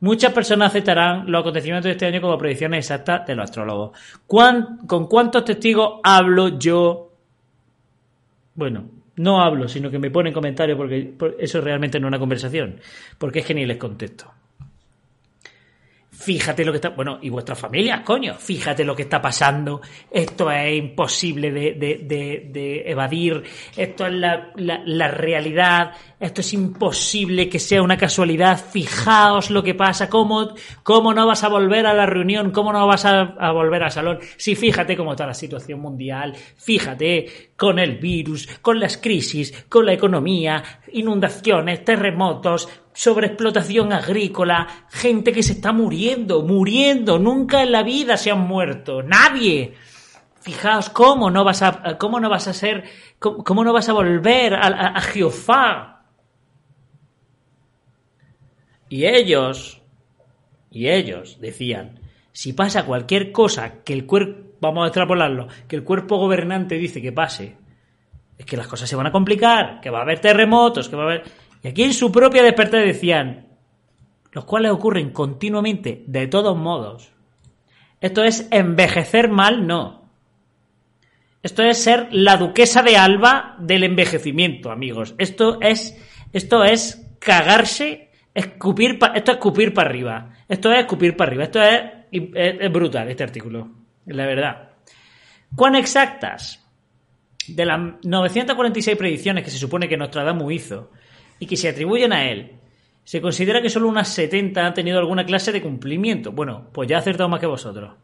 Muchas 0.00 0.32
personas 0.32 0.68
aceptarán 0.70 1.30
los 1.30 1.40
acontecimientos 1.40 1.84
de 1.84 1.90
este 1.92 2.06
año 2.06 2.20
como 2.22 2.38
predicciones 2.38 2.78
exactas 2.86 3.26
de 3.26 3.34
los 3.34 3.44
astrólogos. 3.44 3.98
¿Cuán- 4.26 4.78
¿Con 4.86 5.06
cuántos 5.06 5.44
testigos 5.44 6.00
hablo 6.02 6.58
yo? 6.58 7.12
Bueno, 8.54 8.84
no 9.16 9.42
hablo, 9.42 9.68
sino 9.68 9.90
que 9.90 9.98
me 9.98 10.10
ponen 10.10 10.32
comentarios 10.32 10.78
porque 10.78 11.02
por- 11.18 11.36
eso 11.38 11.60
realmente 11.60 12.00
no 12.00 12.06
es 12.06 12.10
una 12.10 12.18
conversación. 12.18 12.80
Porque 13.18 13.40
es 13.40 13.46
que 13.46 13.54
ni 13.54 13.66
les 13.66 13.76
contesto. 13.76 14.32
Fíjate 16.12 16.64
lo 16.66 16.72
que 16.72 16.76
está. 16.76 16.90
Bueno, 16.90 17.18
y 17.22 17.30
vuestras 17.30 17.58
familias, 17.58 18.00
coño. 18.00 18.34
Fíjate 18.34 18.84
lo 18.84 18.94
que 18.94 19.02
está 19.02 19.22
pasando. 19.22 19.80
Esto 20.10 20.50
es 20.50 20.76
imposible 20.76 21.50
de, 21.50 21.72
de- 21.74 22.00
de- 22.04 22.48
de 22.52 22.90
evadir. 22.90 23.42
Esto 23.76 24.06
es 24.06 24.12
la, 24.14 24.50
la- 24.56 24.82
la 24.84 25.08
realidad. 25.08 25.92
Esto 26.20 26.42
es 26.42 26.52
imposible 26.52 27.48
que 27.48 27.58
sea 27.58 27.82
una 27.82 27.96
casualidad. 27.96 28.62
Fijaos 28.62 29.50
lo 29.50 29.62
que 29.62 29.74
pasa. 29.74 30.10
¿Cómo, 30.10 30.50
cómo 30.82 31.14
no 31.14 31.26
vas 31.26 31.44
a 31.44 31.48
volver 31.48 31.86
a 31.86 31.94
la 31.94 32.04
reunión? 32.04 32.50
¿Cómo 32.50 32.74
no 32.74 32.86
vas 32.86 33.06
a, 33.06 33.52
volver 33.52 33.82
al 33.84 33.90
salón? 33.90 34.18
Sí, 34.36 34.54
fíjate 34.54 34.98
cómo 34.98 35.12
está 35.12 35.26
la 35.26 35.32
situación 35.32 35.80
mundial. 35.80 36.36
Fíjate 36.58 37.52
con 37.56 37.78
el 37.78 37.96
virus, 37.96 38.46
con 38.60 38.78
las 38.78 38.98
crisis, 38.98 39.64
con 39.70 39.86
la 39.86 39.94
economía, 39.94 40.62
inundaciones, 40.92 41.86
terremotos, 41.86 42.68
sobreexplotación 42.92 43.90
agrícola, 43.94 44.66
gente 44.90 45.32
que 45.32 45.42
se 45.42 45.54
está 45.54 45.72
muriendo, 45.72 46.42
muriendo, 46.42 47.18
nunca 47.18 47.62
en 47.62 47.72
la 47.72 47.82
vida 47.82 48.18
se 48.18 48.30
han 48.30 48.40
muerto, 48.40 49.02
nadie. 49.02 49.72
Fijaos 50.42 50.90
cómo 50.90 51.30
no 51.30 51.44
vas 51.44 51.62
a, 51.62 51.96
cómo 51.96 52.20
no 52.20 52.28
vas 52.28 52.46
a 52.46 52.52
ser, 52.52 52.84
cómo, 53.18 53.42
cómo 53.42 53.64
no 53.64 53.72
vas 53.72 53.88
a 53.88 53.94
volver 53.94 54.54
a, 54.54 54.66
a, 54.66 54.98
a. 54.98 55.99
Y 58.90 59.06
ellos, 59.06 59.80
y 60.70 60.88
ellos 60.88 61.38
decían, 61.40 62.00
si 62.32 62.52
pasa 62.52 62.84
cualquier 62.84 63.32
cosa 63.32 63.82
que 63.84 63.94
el 63.94 64.04
cuerpo, 64.04 64.50
vamos 64.60 64.84
a 64.84 64.88
extrapolarlo, 64.88 65.48
que 65.66 65.76
el 65.76 65.84
cuerpo 65.84 66.18
gobernante 66.18 66.74
dice 66.74 67.00
que 67.00 67.12
pase, 67.12 67.56
es 68.36 68.44
que 68.44 68.56
las 68.56 68.66
cosas 68.66 68.88
se 68.88 68.96
van 68.96 69.06
a 69.06 69.12
complicar, 69.12 69.80
que 69.80 69.90
va 69.90 70.00
a 70.00 70.02
haber 70.02 70.18
terremotos, 70.18 70.88
que 70.88 70.96
va 70.96 71.04
a 71.04 71.06
haber... 71.06 71.22
Y 71.62 71.68
aquí 71.68 71.84
en 71.84 71.94
su 71.94 72.10
propia 72.10 72.42
despertar 72.42 72.84
decían, 72.84 73.46
los 74.32 74.44
cuales 74.44 74.72
ocurren 74.72 75.10
continuamente, 75.10 76.02
de 76.06 76.26
todos 76.26 76.56
modos. 76.56 77.12
Esto 78.00 78.24
es 78.24 78.48
envejecer 78.50 79.28
mal, 79.30 79.66
no. 79.66 80.10
Esto 81.42 81.62
es 81.62 81.82
ser 81.82 82.08
la 82.10 82.36
duquesa 82.36 82.82
de 82.82 82.96
Alba 82.96 83.56
del 83.60 83.84
envejecimiento, 83.84 84.70
amigos. 84.70 85.14
Esto 85.18 85.60
es, 85.60 85.96
esto 86.32 86.64
es 86.64 87.06
cagarse, 87.18 88.09
escupir, 88.34 88.98
pa- 88.98 89.12
esto 89.14 89.32
es 89.32 89.36
escupir 89.38 89.72
para 89.74 89.88
arriba. 89.90 90.30
Esto 90.48 90.72
es 90.72 90.80
escupir 90.80 91.16
para 91.16 91.28
arriba. 91.30 91.44
Esto 91.44 91.62
es, 91.62 91.80
es, 92.12 92.56
es 92.60 92.72
brutal, 92.72 93.08
este 93.08 93.22
artículo. 93.24 93.68
La 94.06 94.26
verdad. 94.26 94.70
¿Cuán 95.54 95.74
exactas? 95.74 96.64
De 97.48 97.64
las 97.64 97.80
946 98.04 98.96
predicciones 98.96 99.44
que 99.44 99.50
se 99.50 99.58
supone 99.58 99.88
que 99.88 99.96
Nostradamus 99.96 100.52
hizo 100.52 100.90
y 101.38 101.46
que 101.46 101.56
se 101.56 101.68
atribuyen 101.68 102.12
a 102.12 102.30
él, 102.30 102.52
se 103.02 103.20
considera 103.20 103.60
que 103.62 103.70
solo 103.70 103.88
unas 103.88 104.08
70 104.08 104.64
han 104.64 104.74
tenido 104.74 104.98
alguna 104.98 105.24
clase 105.24 105.50
de 105.50 105.62
cumplimiento. 105.62 106.30
Bueno, 106.32 106.68
pues 106.72 106.88
ya 106.88 106.96
ha 106.96 107.00
acertado 107.00 107.28
más 107.28 107.40
que 107.40 107.46
vosotros. 107.46 107.94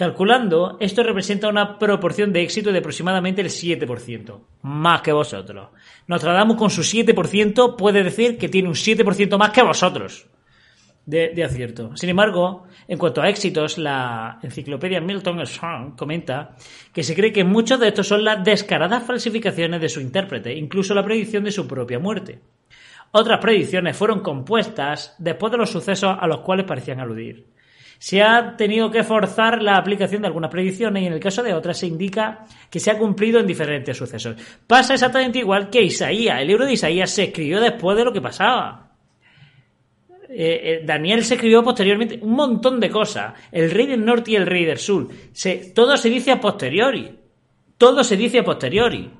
Calculando, 0.00 0.78
esto 0.80 1.02
representa 1.02 1.46
una 1.46 1.78
proporción 1.78 2.32
de 2.32 2.40
éxito 2.40 2.72
de 2.72 2.78
aproximadamente 2.78 3.42
el 3.42 3.48
7%, 3.48 4.40
más 4.62 5.02
que 5.02 5.12
vosotros. 5.12 5.68
Nostradamus 6.06 6.56
con 6.56 6.70
su 6.70 6.80
7% 6.80 7.76
puede 7.76 8.02
decir 8.02 8.38
que 8.38 8.48
tiene 8.48 8.68
un 8.68 8.74
7% 8.74 9.36
más 9.36 9.50
que 9.50 9.62
vosotros 9.62 10.26
de, 11.04 11.44
acierto. 11.44 11.94
Sin 11.98 12.08
embargo, 12.08 12.64
en 12.88 12.96
cuanto 12.96 13.20
a 13.20 13.28
éxitos, 13.28 13.76
la 13.76 14.38
enciclopedia 14.42 15.02
Milton 15.02 15.44
Strong 15.44 15.96
comenta 15.96 16.56
que 16.94 17.02
se 17.02 17.14
cree 17.14 17.30
que 17.30 17.44
muchos 17.44 17.78
de 17.78 17.88
estos 17.88 18.08
son 18.08 18.24
las 18.24 18.42
descaradas 18.42 19.02
falsificaciones 19.02 19.82
de 19.82 19.90
su 19.90 20.00
intérprete, 20.00 20.54
incluso 20.54 20.94
la 20.94 21.04
predicción 21.04 21.44
de 21.44 21.52
su 21.52 21.68
propia 21.68 21.98
muerte. 21.98 22.40
Otras 23.12 23.38
predicciones 23.38 23.98
fueron 23.98 24.20
compuestas 24.20 25.14
después 25.18 25.52
de 25.52 25.58
los 25.58 25.68
sucesos 25.68 26.16
a 26.18 26.26
los 26.26 26.40
cuales 26.40 26.64
parecían 26.64 27.00
aludir. 27.00 27.49
Se 28.00 28.22
ha 28.22 28.56
tenido 28.56 28.90
que 28.90 29.04
forzar 29.04 29.60
la 29.60 29.76
aplicación 29.76 30.22
de 30.22 30.28
algunas 30.28 30.50
predicciones 30.50 31.02
y 31.02 31.06
en 31.06 31.12
el 31.12 31.20
caso 31.20 31.42
de 31.42 31.52
otras 31.52 31.78
se 31.78 31.86
indica 31.86 32.46
que 32.70 32.80
se 32.80 32.90
ha 32.90 32.96
cumplido 32.96 33.38
en 33.38 33.46
diferentes 33.46 33.94
sucesos. 33.94 34.36
Pasa 34.66 34.94
exactamente 34.94 35.40
igual 35.40 35.68
que 35.68 35.82
Isaías. 35.82 36.40
El 36.40 36.48
libro 36.48 36.64
de 36.64 36.72
Isaías 36.72 37.10
se 37.10 37.24
escribió 37.24 37.60
después 37.60 37.98
de 37.98 38.04
lo 38.06 38.10
que 38.10 38.22
pasaba. 38.22 38.88
Eh, 40.30 40.30
eh, 40.30 40.82
Daniel 40.82 41.22
se 41.22 41.34
escribió 41.34 41.62
posteriormente 41.62 42.18
un 42.22 42.32
montón 42.32 42.80
de 42.80 42.88
cosas. 42.88 43.34
El 43.52 43.70
rey 43.70 43.86
del 43.86 44.02
norte 44.02 44.30
y 44.30 44.36
el 44.36 44.46
rey 44.46 44.64
del 44.64 44.78
sur. 44.78 45.06
Todo 45.74 45.98
se 45.98 46.08
dice 46.08 46.30
a 46.30 46.40
posteriori. 46.40 47.18
Todo 47.76 48.02
se 48.02 48.16
dice 48.16 48.38
a 48.38 48.44
posteriori. 48.44 49.10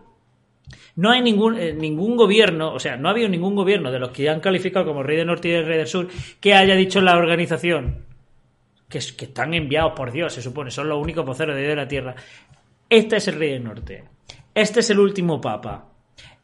No 0.97 1.11
hay 1.11 1.21
ningún, 1.21 1.59
eh, 1.59 1.75
ningún 1.75 2.17
gobierno, 2.17 2.73
o 2.73 2.79
sea, 2.79 2.97
no 2.97 3.09
ha 3.09 3.11
habido 3.11 3.29
ningún 3.29 3.55
gobierno 3.55 3.93
de 3.93 3.99
los 3.99 4.09
que 4.09 4.31
han 4.31 4.41
calificado 4.41 4.87
como 4.87 5.03
rey 5.03 5.19
del 5.19 5.27
norte 5.27 5.49
y 5.49 5.53
el 5.53 5.67
rey 5.67 5.77
del 5.77 5.87
sur 5.87 6.09
que 6.41 6.55
haya 6.55 6.75
dicho 6.75 7.03
la 7.03 7.19
organización 7.19 8.09
que, 8.91 8.99
es- 8.99 9.13
que 9.15 9.25
están 9.27 9.55
enviados 9.55 9.93
por 9.97 10.13
Dios, 10.13 10.35
se 10.35 10.43
supone, 10.43 10.71
son 10.71 10.89
los 10.89 11.01
únicos 11.01 11.25
voceros 11.25 11.55
de 11.55 11.63
Dios 11.63 11.71
de 11.73 11.77
la 11.83 11.89
tierra. 11.89 12.15
Este 12.91 13.17
es 13.17 13.29
el 13.29 13.37
rey 13.37 13.53
del 13.53 13.65
norte. 13.65 14.05
Este 14.55 14.81
es 14.81 14.91
el 14.91 14.99
último 14.99 15.41
papa. 15.41 15.87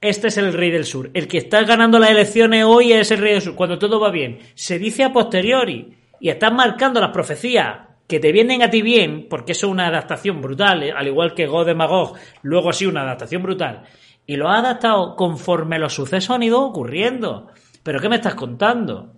Este 0.01 0.29
es 0.29 0.37
el 0.39 0.53
rey 0.53 0.71
del 0.71 0.85
sur. 0.85 1.11
El 1.13 1.27
que 1.27 1.39
está 1.39 1.63
ganando 1.65 1.99
las 1.99 2.11
elecciones 2.11 2.65
hoy 2.65 2.93
es 2.93 3.11
el 3.11 3.19
rey 3.19 3.33
del 3.33 3.43
sur. 3.43 3.55
Cuando 3.57 3.79
todo 3.79 3.99
va 3.99 4.11
bien, 4.11 4.39
se 4.55 4.79
dice 4.79 5.05
a 5.05 5.13
posteriori 5.13 5.97
y 6.21 6.29
estás 6.29 6.53
marcando 6.53 7.01
las 7.01 7.11
profecías 7.11 7.79
que 8.07 8.21
te 8.21 8.31
vienen 8.31 8.63
a 8.63 8.71
ti 8.71 8.83
bien, 8.83 9.27
porque 9.29 9.51
eso 9.53 9.67
es 9.67 9.73
una 9.73 9.89
adaptación 9.89 10.41
brutal, 10.41 10.85
eh, 10.85 10.93
al 10.93 11.09
igual 11.09 11.35
que 11.35 11.47
God 11.47 11.67
de 11.67 11.75
Magog, 11.75 12.15
luego 12.43 12.73
sido 12.73 12.93
una 12.93 13.03
adaptación 13.03 13.43
brutal. 13.43 13.83
Y 14.27 14.37
lo 14.37 14.49
ha 14.49 14.59
adaptado 14.59 15.17
conforme 15.17 15.79
los 15.81 15.95
sucesos 15.95 16.31
han 16.31 16.45
ido 16.45 16.63
ocurriendo. 16.63 17.49
¿Pero 17.83 17.99
qué 18.01 18.09
me 18.09 18.17
estás 18.17 18.37
contando? 18.37 19.15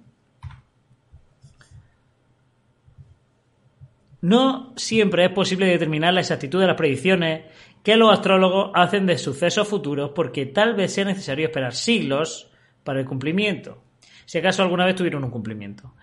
No 4.20 4.72
siempre 4.76 5.24
es 5.24 5.30
posible 5.30 5.66
determinar 5.66 6.12
la 6.12 6.20
exactitud 6.20 6.60
de 6.60 6.66
las 6.66 6.76
predicciones 6.76 7.44
que 7.82 7.96
los 7.96 8.12
astrólogos 8.12 8.70
hacen 8.74 9.06
de 9.06 9.16
sucesos 9.16 9.68
futuros 9.68 10.10
porque 10.14 10.46
tal 10.46 10.74
vez 10.74 10.92
sea 10.92 11.04
necesario 11.04 11.46
esperar 11.46 11.74
siglos 11.74 12.50
para 12.82 13.00
el 13.00 13.06
cumplimiento. 13.06 13.82
Si 14.24 14.38
acaso 14.38 14.62
alguna 14.62 14.84
vez 14.84 14.96
tuvieron 14.96 15.24
un 15.24 15.30
cumplimiento. 15.30 15.94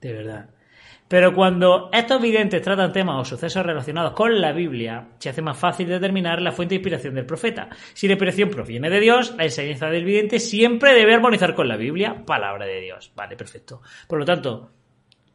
De 0.00 0.12
verdad. 0.12 0.50
Pero 1.08 1.34
cuando 1.34 1.88
estos 1.90 2.20
videntes 2.20 2.60
tratan 2.60 2.92
temas 2.92 3.16
o 3.20 3.24
sucesos 3.24 3.64
relacionados 3.64 4.12
con 4.12 4.38
la 4.40 4.52
Biblia, 4.52 5.08
se 5.18 5.30
hace 5.30 5.40
más 5.40 5.58
fácil 5.58 5.88
determinar 5.88 6.40
la 6.42 6.52
fuente 6.52 6.74
de 6.74 6.76
inspiración 6.76 7.14
del 7.14 7.24
profeta. 7.24 7.70
Si 7.94 8.06
la 8.06 8.12
inspiración 8.12 8.50
proviene 8.50 8.90
de 8.90 9.00
Dios, 9.00 9.34
la 9.36 9.44
enseñanza 9.44 9.88
del 9.88 10.04
vidente 10.04 10.38
siempre 10.38 10.92
debe 10.92 11.14
armonizar 11.14 11.54
con 11.54 11.66
la 11.66 11.76
Biblia, 11.76 12.24
palabra 12.26 12.66
de 12.66 12.80
Dios. 12.82 13.10
Vale, 13.16 13.36
perfecto. 13.36 13.80
Por 14.06 14.18
lo 14.18 14.26
tanto, 14.26 14.70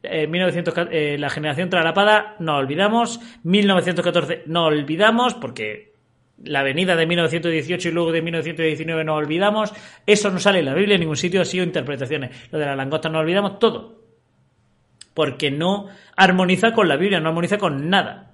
eh, 0.04 0.26
1900, 0.26 0.88
eh, 0.90 1.16
la 1.18 1.30
generación 1.30 1.70
tralapada 1.70 2.36
no 2.38 2.56
olvidamos, 2.56 3.20
1914 3.42 4.44
no 4.46 4.66
olvidamos 4.66 5.34
porque 5.34 5.94
la 6.42 6.62
venida 6.62 6.96
de 6.96 7.06
1918 7.06 7.88
y 7.88 7.92
luego 7.92 8.12
de 8.12 8.22
1919 8.22 9.04
nos 9.04 9.16
olvidamos, 9.16 9.72
eso 10.06 10.30
no 10.30 10.38
sale 10.38 10.60
en 10.60 10.66
la 10.66 10.74
Biblia 10.74 10.94
en 10.94 11.00
ningún 11.00 11.16
sitio, 11.16 11.40
ha 11.40 11.44
sido 11.44 11.64
interpretaciones. 11.64 12.50
Lo 12.50 12.58
de 12.58 12.66
la 12.66 12.76
langosta 12.76 13.08
nos 13.08 13.22
olvidamos 13.22 13.58
todo. 13.58 14.02
Porque 15.14 15.50
no 15.50 15.86
armoniza 16.16 16.72
con 16.72 16.88
la 16.88 16.96
Biblia, 16.96 17.20
no 17.20 17.28
armoniza 17.28 17.58
con 17.58 17.88
nada. 17.88 18.32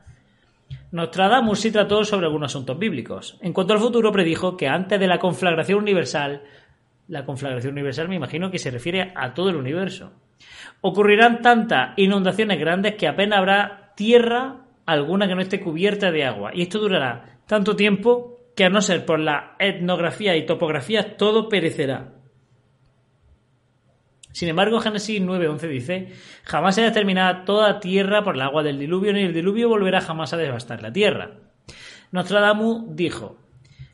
Nostradamus 0.93 1.61
sí 1.61 1.71
trató 1.71 2.05
sobre 2.05 2.27
algunos 2.27 2.51
asuntos 2.51 2.79
bíblicos. 2.79 3.39
En 3.43 3.53
cuanto 3.53 3.75
al 3.75 3.81
futuro, 3.81 4.11
predijo 4.11 4.57
que 4.57 4.67
antes 4.67 4.99
de 4.99 5.07
la 5.07 5.19
conflagración 5.19 5.79
universal, 5.79 6.43
la 7.07 7.25
conflagración 7.25 7.73
universal 7.73 8.09
me 8.09 8.17
imagino 8.17 8.51
que 8.51 8.59
se 8.59 8.71
refiere 8.71 9.13
a 9.15 9.35
todo 9.35 9.51
el 9.51 9.57
universo, 9.57 10.13
ocurrirán 10.81 11.43
tantas 11.43 11.93
inundaciones 11.97 12.59
grandes 12.59 12.95
que 12.95 13.09
apenas 13.09 13.39
habrá 13.39 13.93
tierra 13.97 14.67
alguna 14.87 15.29
que 15.29 15.35
no 15.35 15.41
esté 15.41 15.61
cubierta 15.61 16.11
de 16.11 16.25
agua. 16.25 16.51
Y 16.55 16.63
esto 16.63 16.79
durará 16.79 17.41
tanto 17.47 17.77
tiempo 17.77 18.39
que 18.57 18.65
a 18.65 18.71
no 18.71 18.81
ser 18.81 19.05
por 19.05 19.21
la 19.21 19.57
etnografía 19.59 20.37
y 20.37 20.47
topografía 20.47 21.17
todo 21.17 21.49
perecerá. 21.49 22.13
Sin 24.33 24.49
embargo, 24.49 24.81
Génesis 24.81 25.21
9:11 25.21 25.69
dice, 25.69 26.09
jamás 26.45 26.77
será 26.77 26.93
terminada 26.93 27.45
toda 27.45 27.81
tierra 27.81 28.23
por 28.23 28.37
el 28.37 28.43
agua 28.43 28.63
del 28.63 28.79
diluvio, 28.79 29.13
ni 29.13 29.23
el 29.23 29.35
diluvio 29.35 29.69
volverá 29.69 30.01
jamás 30.01 30.33
a 30.33 30.37
devastar 30.37 30.83
la 30.83 30.93
tierra. 30.93 31.33
Nostradamus 32.13 32.85
dijo, 32.95 33.39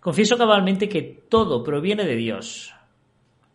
confieso 0.00 0.36
cabalmente 0.36 0.88
que 0.88 1.02
todo 1.02 1.64
proviene 1.64 2.04
de 2.04 2.16
Dios. 2.16 2.74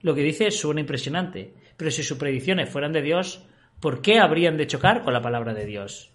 Lo 0.02 0.16
que 0.16 0.24
dice 0.24 0.50
suena 0.50 0.82
impresionante, 0.82 1.54
pero 1.82 1.90
si 1.90 2.04
sus 2.04 2.20
predicciones 2.20 2.70
fueran 2.70 2.94
de 2.94 3.02
Dios, 3.02 3.44
¿por 3.80 4.04
qué 4.04 4.20
habrían 4.20 4.56
de 4.56 4.68
chocar 4.68 5.02
con 5.02 5.14
la 5.14 5.22
palabra 5.24 5.56
de 5.56 5.66
Dios? 5.66 6.12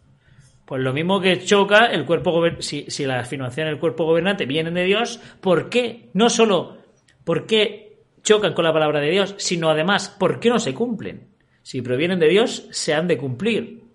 Pues 0.65 0.81
lo 0.81 0.93
mismo 0.93 1.21
que 1.21 1.43
choca 1.43 1.87
el 1.87 2.07
cuerpo 2.07 2.41
si, 2.61 2.85
si 2.89 3.05
las 3.05 3.27
afirmaciones 3.27 3.73
del 3.73 3.81
cuerpo 3.81 4.05
gobernante 4.05 4.47
vienen 4.47 4.75
de 4.75 4.85
Dios, 4.85 5.19
¿por 5.41 5.69
qué? 5.69 6.09
No 6.13 6.31
solo 6.31 6.77
por 7.25 7.47
qué 7.47 8.05
chocan 8.23 8.55
con 8.55 8.65
la 8.65 8.73
palabra 8.73 9.01
de 9.01 9.11
Dios, 9.11 9.35
sino 9.39 9.69
además, 9.69 10.09
¿por 10.09 10.39
qué 10.39 10.51
no 10.51 10.61
se 10.61 10.73
cumplen? 10.73 11.31
Si 11.63 11.83
provienen 11.83 12.21
de 12.21 12.29
Dios, 12.29 12.69
se 12.71 12.95
han 12.95 13.09
de 13.09 13.19
cumplir. 13.19 13.86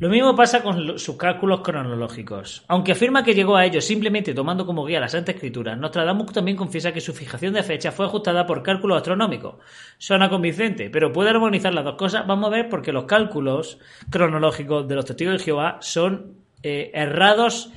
Lo 0.00 0.08
mismo 0.08 0.34
pasa 0.34 0.62
con 0.62 0.98
sus 0.98 1.16
cálculos 1.18 1.60
cronológicos. 1.60 2.64
Aunque 2.68 2.92
afirma 2.92 3.22
que 3.22 3.34
llegó 3.34 3.54
a 3.54 3.66
ellos 3.66 3.84
simplemente 3.84 4.32
tomando 4.32 4.64
como 4.64 4.86
guía 4.86 4.98
la 4.98 5.10
Santa 5.10 5.32
Escritura, 5.32 5.76
Nostradamus 5.76 6.32
también 6.32 6.56
confiesa 6.56 6.90
que 6.90 7.02
su 7.02 7.12
fijación 7.12 7.52
de 7.52 7.62
fecha 7.62 7.92
fue 7.92 8.06
ajustada 8.06 8.46
por 8.46 8.62
cálculos 8.62 8.96
astronómicos. 8.96 9.56
Suena 9.98 10.30
convincente, 10.30 10.88
pero 10.88 11.12
puede 11.12 11.28
armonizar 11.28 11.74
las 11.74 11.84
dos 11.84 11.96
cosas. 11.96 12.26
Vamos 12.26 12.46
a 12.46 12.56
ver 12.56 12.70
porque 12.70 12.92
los 12.92 13.04
cálculos 13.04 13.78
cronológicos 14.08 14.88
de 14.88 14.94
los 14.94 15.04
testigos 15.04 15.36
de 15.36 15.44
Jehová 15.44 15.76
son 15.82 16.36
eh, 16.62 16.90
errados. 16.94 17.70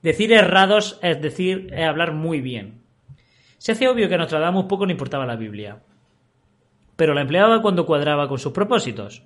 Decir 0.00 0.32
errados 0.32 0.98
es 1.02 1.20
decir, 1.20 1.68
es 1.74 1.86
hablar 1.86 2.14
muy 2.14 2.40
bien. 2.40 2.80
Se 3.58 3.72
hace 3.72 3.86
obvio 3.86 4.08
que 4.08 4.14
a 4.14 4.18
Nostradamus 4.18 4.64
poco 4.64 4.86
le 4.86 4.92
importaba 4.92 5.26
la 5.26 5.36
Biblia, 5.36 5.82
pero 6.96 7.12
la 7.12 7.20
empleaba 7.20 7.60
cuando 7.60 7.84
cuadraba 7.84 8.28
con 8.28 8.38
sus 8.38 8.52
propósitos 8.52 9.24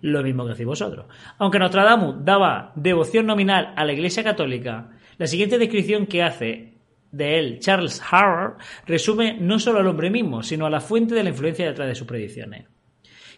lo 0.00 0.22
mismo 0.22 0.46
que 0.46 0.52
hacéis 0.52 0.66
vosotros. 0.66 1.06
Aunque 1.38 1.58
Nostradamus 1.58 2.24
daba 2.24 2.72
devoción 2.76 3.26
nominal 3.26 3.72
a 3.76 3.84
la 3.84 3.92
Iglesia 3.92 4.24
Católica, 4.24 4.90
la 5.18 5.26
siguiente 5.26 5.58
descripción 5.58 6.06
que 6.06 6.22
hace 6.22 6.74
de 7.10 7.38
él 7.38 7.58
Charles 7.60 8.02
Harrer 8.10 8.52
resume 8.86 9.38
no 9.40 9.58
solo 9.58 9.80
al 9.80 9.86
hombre 9.86 10.10
mismo, 10.10 10.42
sino 10.42 10.66
a 10.66 10.70
la 10.70 10.80
fuente 10.80 11.14
de 11.14 11.22
la 11.22 11.30
influencia 11.30 11.66
detrás 11.66 11.88
de 11.88 11.94
sus 11.94 12.06
predicciones. 12.06 12.66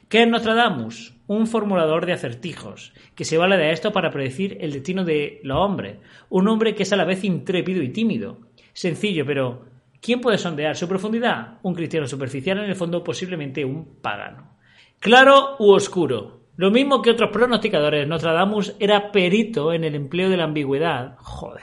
¿Qué 0.08 0.22
es 0.22 0.28
Nostradamus? 0.28 1.14
Un 1.28 1.46
formulador 1.46 2.04
de 2.04 2.12
acertijos, 2.12 2.92
que 3.14 3.24
se 3.24 3.38
vale 3.38 3.56
de 3.56 3.70
esto 3.70 3.92
para 3.92 4.10
predecir 4.10 4.58
el 4.60 4.72
destino 4.72 5.04
de 5.04 5.40
los 5.44 5.58
hombres. 5.58 5.98
Un 6.28 6.48
hombre 6.48 6.74
que 6.74 6.82
es 6.82 6.92
a 6.92 6.96
la 6.96 7.04
vez 7.04 7.22
intrépido 7.22 7.80
y 7.80 7.90
tímido. 7.90 8.38
Sencillo, 8.72 9.24
pero 9.24 9.66
¿quién 10.00 10.20
puede 10.20 10.38
sondear 10.38 10.76
su 10.76 10.88
profundidad? 10.88 11.58
Un 11.62 11.74
cristiano 11.74 12.08
superficial, 12.08 12.58
en 12.58 12.70
el 12.70 12.74
fondo 12.74 13.04
posiblemente 13.04 13.64
un 13.64 14.00
pagano. 14.02 14.56
Claro 14.98 15.54
u 15.60 15.70
oscuro, 15.70 16.39
lo 16.60 16.70
mismo 16.70 17.00
que 17.00 17.08
otros 17.08 17.30
pronosticadores, 17.30 18.06
Nostradamus 18.06 18.76
era 18.78 19.12
perito 19.12 19.72
en 19.72 19.82
el 19.82 19.94
empleo 19.94 20.28
de 20.28 20.36
la 20.36 20.44
ambigüedad. 20.44 21.16
Joder, 21.16 21.62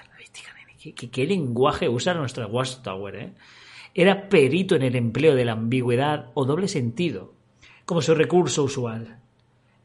¿qué, 0.81 1.11
qué, 1.11 1.27
lenguaje 1.27 1.87
usa 1.87 2.15
nuestra 2.15 2.47
Watchtower, 2.47 3.15
¿eh? 3.15 3.33
Era 3.93 4.27
perito 4.27 4.75
en 4.75 4.81
el 4.81 4.95
empleo 4.95 5.35
de 5.35 5.45
la 5.45 5.51
ambigüedad 5.51 6.31
o 6.33 6.45
doble 6.45 6.67
sentido, 6.67 7.35
como 7.85 8.01
su 8.01 8.15
recurso 8.15 8.63
usual. 8.63 9.19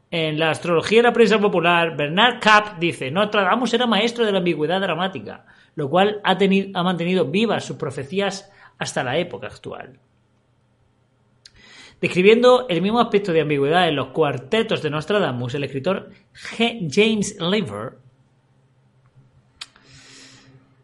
En 0.09 0.39
la 0.39 0.49
astrología 0.49 0.97
de 0.97 1.09
la 1.09 1.13
prensa 1.13 1.37
popular, 1.37 1.95
Bernard 1.95 2.39
Kapp 2.39 2.79
dice, 2.79 3.11
Nostradamus 3.11 3.71
era 3.75 3.85
maestro 3.85 4.25
de 4.25 4.31
la 4.31 4.39
ambigüedad 4.39 4.81
dramática, 4.81 5.45
lo 5.75 5.91
cual 5.91 6.21
ha, 6.23 6.39
tenido, 6.39 6.71
ha 6.73 6.81
mantenido 6.81 7.25
vivas 7.25 7.65
sus 7.65 7.77
profecías 7.77 8.51
hasta 8.79 9.03
la 9.03 9.19
época 9.19 9.45
actual. 9.45 9.99
Describiendo 12.03 12.67
el 12.67 12.81
mismo 12.81 12.99
aspecto 12.99 13.31
de 13.31 13.39
ambigüedad 13.39 13.87
en 13.87 13.95
los 13.95 14.07
cuartetos 14.07 14.81
de 14.81 14.89
Nostradamus, 14.89 15.55
el 15.55 15.63
escritor 15.63 16.09
G. 16.33 16.89
James 16.93 17.37
Lever 17.39 17.93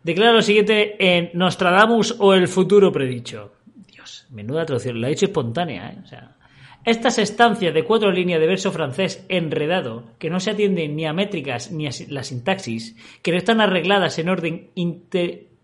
declara 0.02 0.32
lo 0.32 0.42
siguiente 0.42 0.96
en 0.98 1.32
Nostradamus 1.34 2.16
o 2.20 2.34
el 2.34 2.48
futuro 2.48 2.94
predicho. 2.94 3.52
Dios, 3.92 4.28
menuda 4.30 4.66
traducción, 4.66 5.02
lo 5.02 5.08
ha 5.08 5.10
hecho 5.10 5.26
espontánea, 5.26 5.90
¿eh? 5.90 5.98
O 6.02 6.08
sea, 6.08 6.38
estas 6.86 7.20
estancias 7.20 7.74
de 7.74 7.84
cuatro 7.84 8.14
líneas 8.14 8.40
de 8.40 8.48
verso 8.48 8.72
francés 8.72 9.26
enredado, 9.28 10.06
que 10.20 10.30
no 10.30 10.40
se 10.40 10.52
atienden 10.52 10.96
ni 10.96 11.06
a 11.06 11.12
métricas 11.12 11.70
ni 11.70 11.86
a 11.86 11.92
la 12.08 12.24
sintaxis, 12.24 12.96
que 13.22 13.34
no 13.34 13.38
están 13.38 13.60
arregladas 13.60 14.20
en 14.20 14.30
orden 14.30 14.70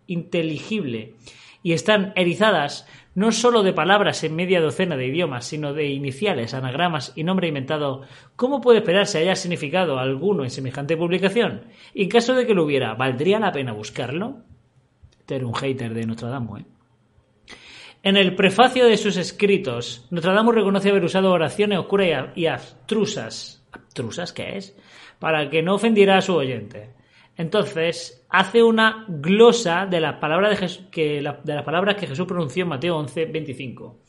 inteligible 0.05 1.13
y 1.63 1.71
están 1.71 2.11
erizadas 2.17 2.85
no 3.15 3.31
solo 3.31 3.63
de 3.63 3.73
palabras 3.73 4.23
en 4.23 4.35
media 4.35 4.61
docena 4.61 4.97
de 4.97 5.07
idiomas, 5.07 5.45
sino 5.45 5.73
de 5.73 5.87
iniciales, 5.87 6.53
anagramas 6.53 7.13
y 7.15 7.23
nombre 7.23 7.47
inventado, 7.47 8.03
¿cómo 8.35 8.61
puede 8.61 8.79
esperarse 8.79 9.17
haya 9.17 9.35
significado 9.35 9.97
alguno 9.97 10.43
en 10.43 10.51
semejante 10.51 10.97
publicación? 10.97 11.63
Y 11.93 12.03
en 12.03 12.09
caso 12.09 12.35
de 12.35 12.45
que 12.45 12.53
lo 12.53 12.65
hubiera, 12.65 12.93
¿valdría 12.93 13.39
la 13.39 13.53
pena 13.53 13.71
buscarlo? 13.71 14.43
Este 15.17 15.43
un 15.43 15.55
hater 15.55 15.93
de 15.93 16.05
Nostradamus, 16.05 16.61
¿eh? 16.61 16.65
En 18.03 18.17
el 18.17 18.35
prefacio 18.35 18.85
de 18.85 18.97
sus 18.97 19.17
escritos, 19.17 20.05
Nostradamus 20.11 20.53
reconoce 20.53 20.91
haber 20.91 21.03
usado 21.03 21.31
oraciones 21.31 21.79
oscuras 21.79 22.29
y 22.35 22.45
abstrusas. 22.45 23.65
¿Abstrusas 23.71 24.31
qué 24.31 24.57
es? 24.57 24.77
Para 25.17 25.49
que 25.49 25.63
no 25.63 25.73
ofendiera 25.73 26.17
a 26.17 26.21
su 26.21 26.35
oyente. 26.35 26.94
Entonces, 27.37 28.25
hace 28.29 28.63
una 28.63 29.05
glosa 29.07 29.85
de 29.85 29.99
las 29.99 30.15
palabras, 30.19 30.59
de, 30.59 30.89
que, 30.89 31.21
de 31.43 31.53
las 31.53 31.63
palabras 31.63 31.95
que 31.95 32.07
Jesús 32.07 32.25
pronunció 32.25 32.63
en 32.63 32.69
Mateo 32.69 32.97
11, 32.97 33.25
25. 33.25 33.99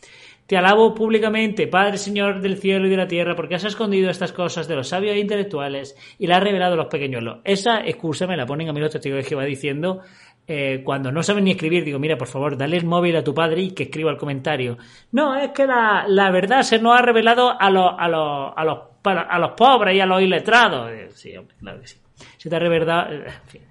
Te 0.47 0.57
alabo 0.57 0.95
públicamente, 0.95 1.67
Padre 1.67 1.99
Señor 1.99 2.41
del 2.41 2.59
cielo 2.59 2.87
y 2.87 2.91
de 2.91 2.97
la 2.97 3.09
tierra, 3.09 3.35
porque 3.35 3.57
has 3.57 3.65
escondido 3.65 4.11
estas 4.11 4.33
cosas 4.33 4.69
de 4.69 4.77
los 4.77 4.89
sabios 4.89 5.17
e 5.17 5.19
intelectuales 5.19 5.97
y 6.21 6.29
las 6.29 6.39
has 6.39 6.45
revelado 6.45 6.75
a 6.75 6.77
los 6.77 6.87
pequeñuelos. 6.87 7.39
Esa 7.43 7.85
excusa 7.85 8.29
me 8.29 8.37
la 8.37 8.47
ponen 8.47 8.69
a 8.69 8.73
mí 8.73 8.79
los 8.79 8.93
testigos 8.93 9.17
de 9.17 9.29
Jehová 9.29 9.43
diciendo, 9.43 10.03
eh, 10.47 10.83
cuando 10.85 11.11
no 11.11 11.25
saben 11.25 11.43
ni 11.43 11.51
escribir, 11.51 11.85
digo, 11.85 11.99
mira, 11.99 12.17
por 12.17 12.29
favor, 12.29 12.57
dale 12.57 12.77
el 12.77 12.85
móvil 12.85 13.17
a 13.17 13.25
tu 13.25 13.35
padre 13.35 13.63
y 13.63 13.71
que 13.73 13.85
escriba 13.85 14.13
el 14.13 14.19
comentario. 14.19 14.79
No, 15.11 15.37
es 15.37 15.51
que 15.51 15.67
la, 15.67 16.05
la 16.07 16.31
verdad 16.31 16.63
se 16.63 16.79
nos 16.79 16.97
ha 16.97 17.03
revelado 17.03 17.61
a 17.61 17.69
los, 17.69 17.91
a 17.99 18.07
los, 18.07 18.53
a 18.55 18.65
los, 18.65 18.79
a 19.05 19.39
los 19.41 19.51
pobres 19.53 19.97
y 19.97 20.01
a 20.01 20.07
los 20.07 20.23
iletrados. 20.23 20.93
Sí, 21.15 21.35
claro 21.59 21.81
que 21.81 21.89
sí. 21.89 21.99
Revelado... 22.45 23.13
En 23.13 23.33
fin. 23.47 23.63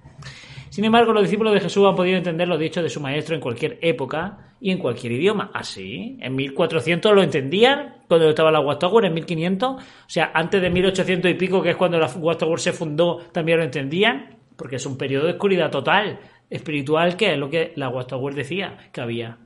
Sin 0.76 0.84
embargo, 0.84 1.14
los 1.14 1.22
discípulos 1.22 1.54
de 1.54 1.60
Jesús 1.60 1.86
han 1.86 1.94
podido 1.94 2.18
entender 2.18 2.46
lo 2.46 2.58
dicho 2.58 2.82
de 2.82 2.90
su 2.90 3.00
maestro 3.00 3.34
en 3.34 3.40
cualquier 3.40 3.78
época 3.80 4.52
y 4.60 4.70
en 4.70 4.76
cualquier 4.76 5.12
idioma. 5.12 5.50
Así, 5.54 6.18
¿Ah, 6.20 6.26
en 6.26 6.36
1400 6.36 7.14
lo 7.14 7.22
entendían, 7.22 8.02
cuando 8.06 8.28
estaba 8.28 8.50
la 8.50 8.60
Watchtower, 8.60 9.06
en 9.06 9.14
1500, 9.14 9.70
o 9.70 9.80
sea, 10.06 10.32
antes 10.34 10.60
de 10.60 10.68
1800 10.68 11.30
y 11.30 11.34
pico, 11.34 11.62
que 11.62 11.70
es 11.70 11.76
cuando 11.76 11.98
la 11.98 12.08
Watchtower 12.08 12.60
se 12.60 12.74
fundó, 12.74 13.16
también 13.32 13.56
lo 13.56 13.64
entendían, 13.64 14.36
porque 14.54 14.76
es 14.76 14.84
un 14.84 14.98
periodo 14.98 15.24
de 15.24 15.32
oscuridad 15.32 15.70
total, 15.70 16.18
espiritual, 16.50 17.16
que 17.16 17.32
es 17.32 17.38
lo 17.38 17.48
que 17.48 17.72
la 17.76 17.88
Watchtower 17.88 18.34
decía 18.34 18.76
que 18.92 19.00
había. 19.00 19.38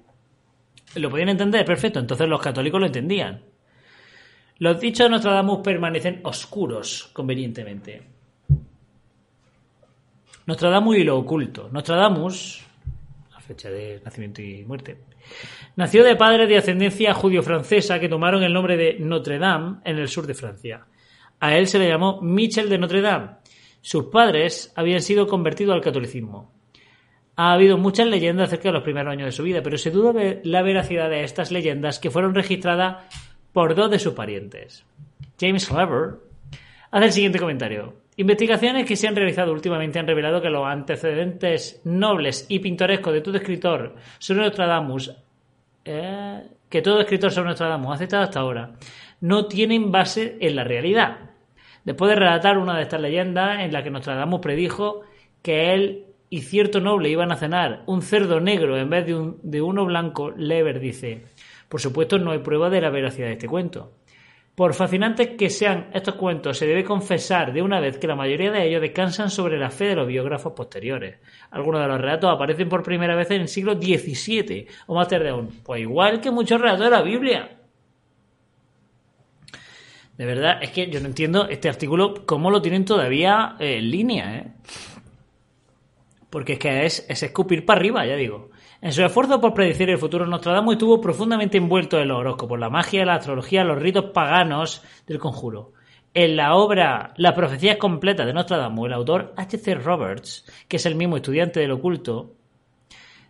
¿Lo 0.96 1.10
podían 1.10 1.28
entender? 1.28 1.64
Perfecto, 1.64 2.00
entonces 2.00 2.28
los 2.28 2.40
católicos 2.40 2.80
lo 2.80 2.86
entendían. 2.86 3.44
Los 4.58 4.80
dichos 4.80 5.06
de 5.06 5.10
Nostradamus 5.10 5.60
permanecen 5.60 6.22
oscuros, 6.24 7.08
convenientemente. 7.12 8.02
Nostradamus 10.50 10.96
y 10.96 11.04
lo 11.04 11.16
oculto. 11.16 11.68
Nostradamus, 11.70 12.66
la 13.30 13.38
fecha 13.38 13.70
de 13.70 14.00
nacimiento 14.04 14.42
y 14.42 14.64
muerte, 14.64 14.98
nació 15.76 16.02
de 16.02 16.16
padres 16.16 16.48
de 16.48 16.56
ascendencia 16.56 17.14
judío-francesa 17.14 18.00
que 18.00 18.08
tomaron 18.08 18.42
el 18.42 18.52
nombre 18.52 18.76
de 18.76 18.96
Notre 18.98 19.38
Dame 19.38 19.76
en 19.84 19.98
el 19.98 20.08
sur 20.08 20.26
de 20.26 20.34
Francia. 20.34 20.84
A 21.38 21.56
él 21.56 21.68
se 21.68 21.78
le 21.78 21.88
llamó 21.88 22.20
Michel 22.20 22.68
de 22.68 22.78
Notre 22.78 23.00
Dame. 23.00 23.28
Sus 23.80 24.06
padres 24.06 24.72
habían 24.74 25.02
sido 25.02 25.28
convertidos 25.28 25.72
al 25.72 25.82
catolicismo. 25.82 26.52
Ha 27.36 27.52
habido 27.52 27.78
muchas 27.78 28.08
leyendas 28.08 28.48
acerca 28.48 28.70
de 28.70 28.72
los 28.72 28.82
primeros 28.82 29.12
años 29.12 29.26
de 29.26 29.32
su 29.32 29.44
vida, 29.44 29.62
pero 29.62 29.78
se 29.78 29.92
duda 29.92 30.12
de 30.12 30.40
la 30.42 30.62
veracidad 30.62 31.08
de 31.08 31.22
estas 31.22 31.52
leyendas 31.52 32.00
que 32.00 32.10
fueron 32.10 32.34
registradas 32.34 33.04
por 33.52 33.76
dos 33.76 33.88
de 33.88 34.00
sus 34.00 34.14
parientes. 34.14 34.84
James 35.40 35.70
Lever 35.70 36.16
hace 36.90 37.06
el 37.06 37.12
siguiente 37.12 37.38
comentario. 37.38 37.94
Investigaciones 38.20 38.84
que 38.84 38.96
se 38.96 39.08
han 39.08 39.16
realizado 39.16 39.50
últimamente 39.50 39.98
han 39.98 40.06
revelado 40.06 40.42
que 40.42 40.50
los 40.50 40.66
antecedentes 40.66 41.80
nobles 41.84 42.44
y 42.50 42.58
pintorescos 42.58 43.14
de 43.14 43.22
todo 43.22 43.38
escritor 43.38 43.94
sobre 44.18 44.42
Nostradamus, 44.42 45.16
eh, 45.86 46.42
que 46.68 46.82
todo 46.82 47.00
escritor 47.00 47.30
sobre 47.30 47.48
Nostradamus 47.48 47.90
ha 47.90 47.94
aceptado 47.94 48.24
hasta 48.24 48.40
ahora, 48.40 48.72
no 49.22 49.46
tienen 49.46 49.90
base 49.90 50.36
en 50.38 50.54
la 50.54 50.64
realidad. 50.64 51.30
Después 51.82 52.10
de 52.10 52.16
relatar 52.16 52.58
una 52.58 52.76
de 52.76 52.82
estas 52.82 53.00
leyendas 53.00 53.60
en 53.60 53.72
la 53.72 53.82
que 53.82 53.88
Nostradamus 53.88 54.40
predijo 54.40 55.00
que 55.40 55.72
él 55.72 56.04
y 56.28 56.42
cierto 56.42 56.78
noble 56.78 57.08
iban 57.08 57.32
a 57.32 57.36
cenar 57.36 57.84
un 57.86 58.02
cerdo 58.02 58.38
negro 58.38 58.76
en 58.76 58.90
vez 58.90 59.06
de, 59.06 59.14
un, 59.14 59.40
de 59.42 59.62
uno 59.62 59.86
blanco, 59.86 60.30
Lever 60.30 60.78
dice, 60.78 61.24
por 61.70 61.80
supuesto 61.80 62.18
no 62.18 62.32
hay 62.32 62.40
prueba 62.40 62.68
de 62.68 62.82
la 62.82 62.90
veracidad 62.90 63.28
de 63.28 63.32
este 63.32 63.48
cuento. 63.48 63.92
Por 64.60 64.74
fascinantes 64.74 65.38
que 65.38 65.48
sean 65.48 65.88
estos 65.94 66.16
cuentos, 66.16 66.58
se 66.58 66.66
debe 66.66 66.84
confesar 66.84 67.50
de 67.50 67.62
una 67.62 67.80
vez 67.80 67.96
que 67.96 68.06
la 68.06 68.14
mayoría 68.14 68.50
de 68.50 68.68
ellos 68.68 68.82
descansan 68.82 69.30
sobre 69.30 69.58
la 69.58 69.70
fe 69.70 69.86
de 69.86 69.94
los 69.94 70.06
biógrafos 70.06 70.52
posteriores. 70.52 71.16
Algunos 71.50 71.80
de 71.80 71.88
los 71.88 71.98
relatos 71.98 72.30
aparecen 72.30 72.68
por 72.68 72.82
primera 72.82 73.16
vez 73.16 73.30
en 73.30 73.40
el 73.40 73.48
siglo 73.48 73.72
XVII 73.72 74.66
o 74.86 74.94
más 74.94 75.08
tarde 75.08 75.30
aún. 75.30 75.48
Pues 75.64 75.80
igual 75.80 76.20
que 76.20 76.30
muchos 76.30 76.60
relatos 76.60 76.84
de 76.84 76.90
la 76.90 77.00
Biblia. 77.00 77.58
De 80.18 80.26
verdad, 80.26 80.62
es 80.62 80.72
que 80.72 80.90
yo 80.90 81.00
no 81.00 81.06
entiendo 81.06 81.48
este 81.48 81.70
artículo 81.70 82.26
cómo 82.26 82.50
lo 82.50 82.60
tienen 82.60 82.84
todavía 82.84 83.56
en 83.60 83.90
línea, 83.90 84.36
¿eh? 84.36 84.52
Porque 86.28 86.52
es 86.52 86.58
que 86.58 86.84
es, 86.84 87.06
es 87.08 87.22
escupir 87.22 87.64
para 87.64 87.80
arriba, 87.80 88.04
ya 88.04 88.14
digo. 88.14 88.50
En 88.82 88.92
su 88.92 89.04
esfuerzo 89.04 89.40
por 89.40 89.52
predecir 89.52 89.90
el 89.90 89.98
futuro, 89.98 90.26
Nostradamus 90.26 90.72
estuvo 90.72 91.02
profundamente 91.02 91.58
envuelto 91.58 91.98
en 91.98 92.08
los 92.08 92.18
horóscopos, 92.18 92.58
la 92.58 92.70
magia, 92.70 93.04
la 93.04 93.16
astrología, 93.16 93.62
los 93.62 93.78
ritos 93.78 94.06
paganos 94.06 94.82
del 95.06 95.18
conjuro. 95.18 95.72
En 96.14 96.34
la 96.34 96.54
obra 96.54 97.12
La 97.16 97.34
profecía 97.34 97.78
completa 97.78 98.24
de 98.24 98.32
Nostradamus, 98.32 98.86
el 98.86 98.94
autor 98.94 99.34
H.C. 99.36 99.74
Roberts, 99.74 100.46
que 100.66 100.78
es 100.78 100.86
el 100.86 100.94
mismo 100.94 101.16
estudiante 101.16 101.60
del 101.60 101.72
oculto, 101.72 102.36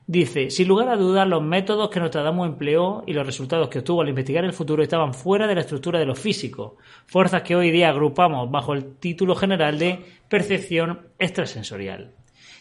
Dice, 0.07 0.51
sin 0.51 0.67
lugar 0.67 0.89
a 0.89 0.97
dudas, 0.97 1.29
los 1.29 1.41
métodos 1.41 1.89
que 1.89 2.01
Nostradamus 2.01 2.49
empleó 2.49 3.05
y 3.07 3.13
los 3.13 3.25
resultados 3.25 3.69
que 3.69 3.79
obtuvo 3.79 4.03
al 4.03 4.09
investigar 4.09 4.45
el 4.45 4.53
futuro 4.53 4.83
estaban 4.83 5.15
fuera 5.15 5.47
de 5.47 5.55
la 5.55 5.61
estructura 5.61 6.01
de 6.01 6.07
lo 6.07 6.17
físico, 6.17 6.79
fuerzas 7.07 7.43
que 7.43 7.55
hoy 7.55 7.71
día 7.71 7.91
agrupamos 7.91 8.51
bajo 8.51 8.73
el 8.73 8.97
título 8.97 9.37
general 9.37 9.79
de 9.79 10.05
percepción 10.29 11.07
extrasensorial. 11.17 12.13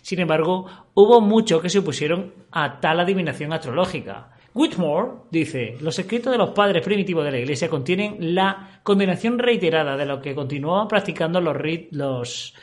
Sin 0.10 0.22
embargo, 0.22 0.66
hubo 0.96 1.22
muchos 1.22 1.62
que 1.62 1.70
se 1.70 1.78
opusieron 1.78 2.34
a 2.50 2.80
tal 2.80 3.00
adivinación 3.00 3.54
astrológica. 3.54 4.32
Whitmore 4.56 5.12
dice, 5.30 5.78
los 5.82 6.00
escritos 6.00 6.32
de 6.32 6.40
los 6.40 6.50
padres 6.50 6.84
primitivos 6.84 7.24
de 7.24 7.30
la 7.30 7.38
Iglesia 7.38 7.70
contienen 7.70 8.34
la 8.34 8.80
condenación 8.82 9.38
reiterada 9.38 9.96
de 9.96 10.08
lo 10.08 10.20
que 10.20 10.34
continuaban 10.34 10.88
practicando 10.88 11.40
los, 11.40 12.56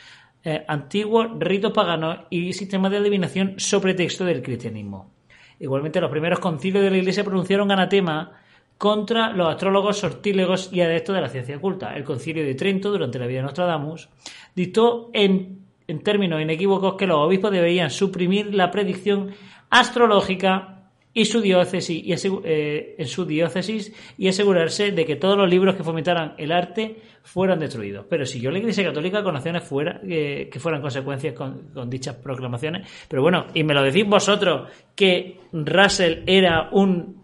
eh, 0.43 0.65
antiguos 0.67 1.39
ritos 1.39 1.71
paganos 1.71 2.17
y 2.29 2.51
sistemas 2.51 2.91
de 2.91 2.97
adivinación 2.97 3.53
sobre 3.55 3.93
texto 3.93 4.25
del 4.25 4.41
cristianismo. 4.41 5.13
Igualmente, 5.57 6.01
los 6.01 6.11
primeros 6.11 6.39
concilios 6.39 6.83
de 6.83 6.91
la 6.91 6.97
Iglesia 6.97 7.23
pronunciaron 7.23 7.71
anatema 7.71 8.41
contra 8.77 9.31
los 9.31 9.47
astrólogos, 9.47 9.99
sortílegos 9.99 10.69
y 10.73 10.81
adeptos 10.81 11.15
de 11.15 11.21
la 11.21 11.29
ciencia 11.29 11.55
oculta. 11.55 11.95
El 11.95 12.03
concilio 12.03 12.43
de 12.43 12.55
Trento, 12.55 12.91
durante 12.91 13.19
la 13.19 13.25
vida 13.25 13.37
de 13.37 13.43
Nostradamus, 13.43 14.09
dictó 14.53 15.11
en, 15.13 15.66
en 15.87 16.03
términos 16.03 16.41
inequívocos 16.41 16.95
que 16.95 17.07
los 17.07 17.17
obispos 17.17 17.51
deberían 17.51 17.89
suprimir 17.89 18.53
la 18.53 18.71
predicción 18.71 19.31
astrológica 19.69 20.77
y 21.13 21.25
su 21.25 21.41
diócesis 21.41 22.03
y 22.05 22.13
eh, 22.43 22.95
en 22.97 23.07
su 23.07 23.25
diócesis 23.25 23.91
y 24.19 24.27
asegurarse 24.27 24.91
de 24.91 25.03
que 25.03 25.15
todos 25.15 25.35
los 25.35 25.49
libros 25.49 25.75
que 25.75 25.83
fomentaran 25.83 26.35
el 26.37 26.51
arte 26.51 26.97
fueran 27.23 27.59
destruidos. 27.59 28.05
Pero 28.07 28.25
si 28.25 28.39
yo 28.39 28.51
la 28.51 28.59
Iglesia 28.59 28.83
Católica 28.83 29.23
con 29.23 29.35
acciones 29.35 29.63
fuera, 29.63 29.99
eh, 30.07 30.47
que 30.51 30.59
fueran 30.59 30.79
consecuencias 30.79 31.33
con, 31.33 31.69
con, 31.73 31.89
dichas 31.89 32.15
proclamaciones. 32.17 32.87
Pero 33.07 33.23
bueno, 33.23 33.47
y 33.55 33.63
me 33.63 33.73
lo 33.73 33.81
decís 33.81 34.05
vosotros 34.05 34.69
que 34.93 35.39
Russell 35.51 36.21
era 36.27 36.69
un 36.71 37.23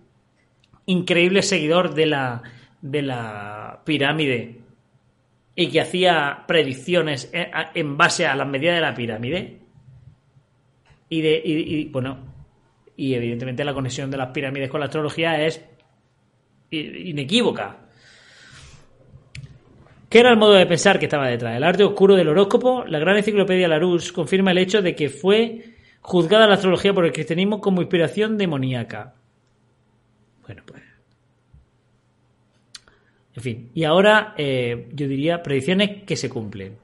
increíble 0.87 1.43
seguidor 1.43 1.93
de 1.93 2.07
la, 2.07 2.41
de 2.81 3.01
la 3.03 3.81
pirámide 3.85 4.62
y 5.55 5.67
que 5.67 5.81
hacía 5.81 6.43
predicciones 6.47 7.29
en, 7.33 7.47
en 7.73 7.97
base 7.97 8.25
a 8.25 8.35
las 8.35 8.47
medidas 8.47 8.75
de 8.75 8.81
la 8.81 8.93
pirámide. 8.93 9.59
Y 11.09 11.21
de, 11.21 11.41
y 11.45 11.85
bueno, 11.85 12.17
y 12.95 13.13
evidentemente 13.13 13.63
la 13.63 13.73
conexión 13.73 14.09
de 14.11 14.17
las 14.17 14.29
pirámides 14.29 14.69
con 14.69 14.79
la 14.79 14.87
astrología 14.87 15.43
es 15.45 15.63
inequívoca. 16.71 17.77
¿Qué 20.09 20.19
era 20.19 20.29
el 20.29 20.37
modo 20.37 20.53
de 20.53 20.65
pensar 20.67 20.99
que 20.99 21.05
estaba 21.05 21.27
detrás? 21.27 21.57
El 21.57 21.63
arte 21.63 21.83
oscuro 21.83 22.15
del 22.15 22.27
horóscopo, 22.27 22.85
la 22.85 22.99
gran 22.99 23.17
enciclopedia 23.17 23.67
Larousse 23.67 24.11
confirma 24.11 24.51
el 24.51 24.59
hecho 24.59 24.81
de 24.81 24.95
que 24.95 25.09
fue 25.09 25.73
juzgada 26.01 26.47
la 26.47 26.53
astrología 26.55 26.93
por 26.93 27.05
el 27.05 27.11
cristianismo 27.11 27.59
como 27.59 27.81
inspiración 27.81 28.37
demoníaca. 28.37 29.15
Bueno, 30.45 30.61
pues. 30.67 30.92
En 33.35 33.41
fin, 33.41 33.69
y 33.73 33.83
ahora 33.83 34.35
eh, 34.37 34.89
yo 34.93 35.07
diría 35.07 35.41
predicciones 35.41 36.03
que 36.03 36.15
se 36.15 36.29
cumplen. 36.29 36.77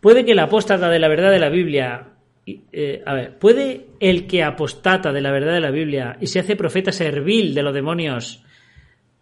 Puede 0.00 0.24
que 0.24 0.34
la 0.34 0.44
apóstata 0.44 0.88
de 0.90 0.98
la 0.98 1.08
verdad 1.08 1.30
de 1.30 1.38
la 1.38 1.48
Biblia 1.48 2.16
eh, 2.46 3.02
a 3.04 3.14
ver, 3.14 3.38
¿puede 3.38 3.86
el 3.98 4.28
que 4.28 4.44
apostata 4.44 5.12
de 5.12 5.20
la 5.20 5.32
verdad 5.32 5.54
de 5.54 5.60
la 5.60 5.72
Biblia 5.72 6.16
y 6.20 6.28
se 6.28 6.38
hace 6.38 6.54
profeta 6.54 6.92
servil 6.92 7.54
de 7.54 7.62
los 7.62 7.74
demonios 7.74 8.44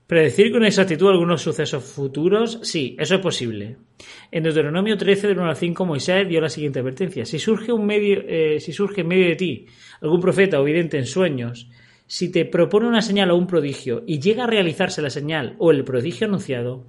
predecir 0.07 0.53
con 0.53 0.64
exactitud 0.66 1.09
algunos 1.09 1.40
sucesos 1.40 1.83
futuros? 1.83 2.61
Sí, 2.62 2.94
eso 2.99 3.14
es 3.14 3.20
posible. 3.23 3.77
En 4.31 4.42
Deuteronomio 4.42 4.99
13, 4.99 5.29
del 5.29 5.38
1 5.38 5.49
al 5.49 5.57
5, 5.57 5.87
Moisés 5.87 6.29
dio 6.29 6.38
la 6.42 6.51
siguiente 6.51 6.81
advertencia. 6.81 7.25
Si 7.25 7.38
surge, 7.38 7.73
un 7.73 7.87
medio, 7.87 8.23
eh, 8.29 8.61
si 8.61 8.75
surge 8.75 9.01
en 9.01 9.09
medio 9.09 9.29
de 9.29 9.37
ti 9.37 9.66
algún 10.03 10.20
profeta 10.20 10.61
o 10.61 10.64
vidente 10.64 10.99
en 10.99 11.07
sueños, 11.07 11.70
si 12.07 12.31
te 12.31 12.45
propone 12.45 12.87
una 12.87 13.03
señal 13.03 13.31
o 13.31 13.37
un 13.37 13.47
prodigio 13.47 14.03
y 14.07 14.21
llega 14.21 14.45
a 14.45 14.49
realizarse 14.49 15.03
la 15.03 15.11
señal 15.11 15.57
o 15.59 15.71
el 15.71 15.85
prodigio 15.85 16.27
anunciado, 16.27 16.85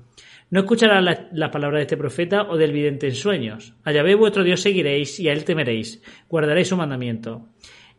no 0.51 0.59
escucharás 0.59 1.03
las 1.03 1.19
la 1.31 1.49
palabras 1.49 1.79
de 1.79 1.83
este 1.83 1.97
profeta 1.97 2.43
o 2.43 2.57
del 2.57 2.71
vidente 2.71 3.07
en 3.07 3.15
sueños. 3.15 3.73
A 3.83 3.91
Yahvé 3.91 4.15
vuestro 4.15 4.43
Dios 4.43 4.61
seguiréis 4.61 5.19
y 5.19 5.27
a 5.27 5.33
él 5.33 5.43
temeréis. 5.43 6.01
Guardaréis 6.29 6.67
su 6.67 6.77
mandamiento. 6.77 7.47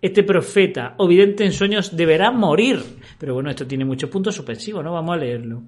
Este 0.00 0.22
profeta 0.22 0.94
o 0.98 1.08
vidente 1.08 1.44
en 1.44 1.52
sueños 1.52 1.96
deberá 1.96 2.30
morir. 2.30 2.78
Pero 3.18 3.34
bueno, 3.34 3.50
esto 3.50 3.66
tiene 3.66 3.84
muchos 3.84 4.10
puntos 4.10 4.34
suspensivos, 4.36 4.84
¿no? 4.84 4.92
Vamos 4.92 5.16
a 5.16 5.18
leerlo. 5.18 5.62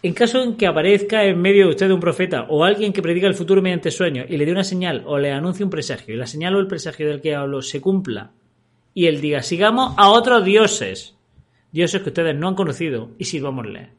En 0.00 0.14
caso 0.14 0.40
en 0.44 0.56
que 0.56 0.68
aparezca 0.68 1.24
en 1.24 1.40
medio 1.40 1.64
de 1.64 1.70
usted 1.70 1.90
un 1.90 1.98
profeta 1.98 2.46
o 2.48 2.62
alguien 2.62 2.92
que 2.92 3.02
prediga 3.02 3.26
el 3.26 3.34
futuro 3.34 3.60
mediante 3.60 3.90
sueños 3.90 4.26
y 4.28 4.36
le 4.36 4.46
dé 4.46 4.52
una 4.52 4.62
señal 4.62 5.02
o 5.06 5.18
le 5.18 5.32
anuncie 5.32 5.64
un 5.64 5.70
presagio 5.70 6.14
y 6.14 6.18
la 6.18 6.26
señal 6.26 6.54
o 6.54 6.60
el 6.60 6.68
presagio 6.68 7.08
del 7.08 7.20
que 7.20 7.34
hablo 7.34 7.62
se 7.62 7.80
cumpla 7.80 8.32
y 8.98 9.06
él 9.06 9.20
diga, 9.20 9.44
sigamos 9.44 9.94
a 9.96 10.08
otros 10.08 10.44
dioses, 10.44 11.14
dioses 11.70 12.02
que 12.02 12.08
ustedes 12.08 12.34
no 12.34 12.48
han 12.48 12.56
conocido 12.56 13.10
y 13.16 13.26
sirvámosle. 13.26 13.90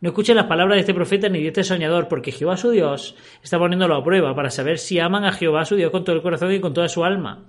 No 0.00 0.08
escuchen 0.08 0.36
las 0.36 0.46
palabras 0.46 0.76
de 0.76 0.80
este 0.80 0.94
profeta 0.94 1.28
ni 1.28 1.42
de 1.42 1.48
este 1.48 1.62
soñador, 1.62 2.08
porque 2.08 2.32
Jehová 2.32 2.56
su 2.56 2.70
Dios 2.70 3.16
está 3.42 3.58
poniéndolo 3.58 3.94
a 3.94 4.02
prueba 4.02 4.34
para 4.34 4.48
saber 4.48 4.78
si 4.78 4.98
aman 4.98 5.24
a 5.24 5.32
Jehová 5.32 5.66
su 5.66 5.76
Dios 5.76 5.90
con 5.90 6.04
todo 6.04 6.16
el 6.16 6.22
corazón 6.22 6.52
y 6.52 6.60
con 6.60 6.72
toda 6.72 6.88
su 6.88 7.04
alma. 7.04 7.44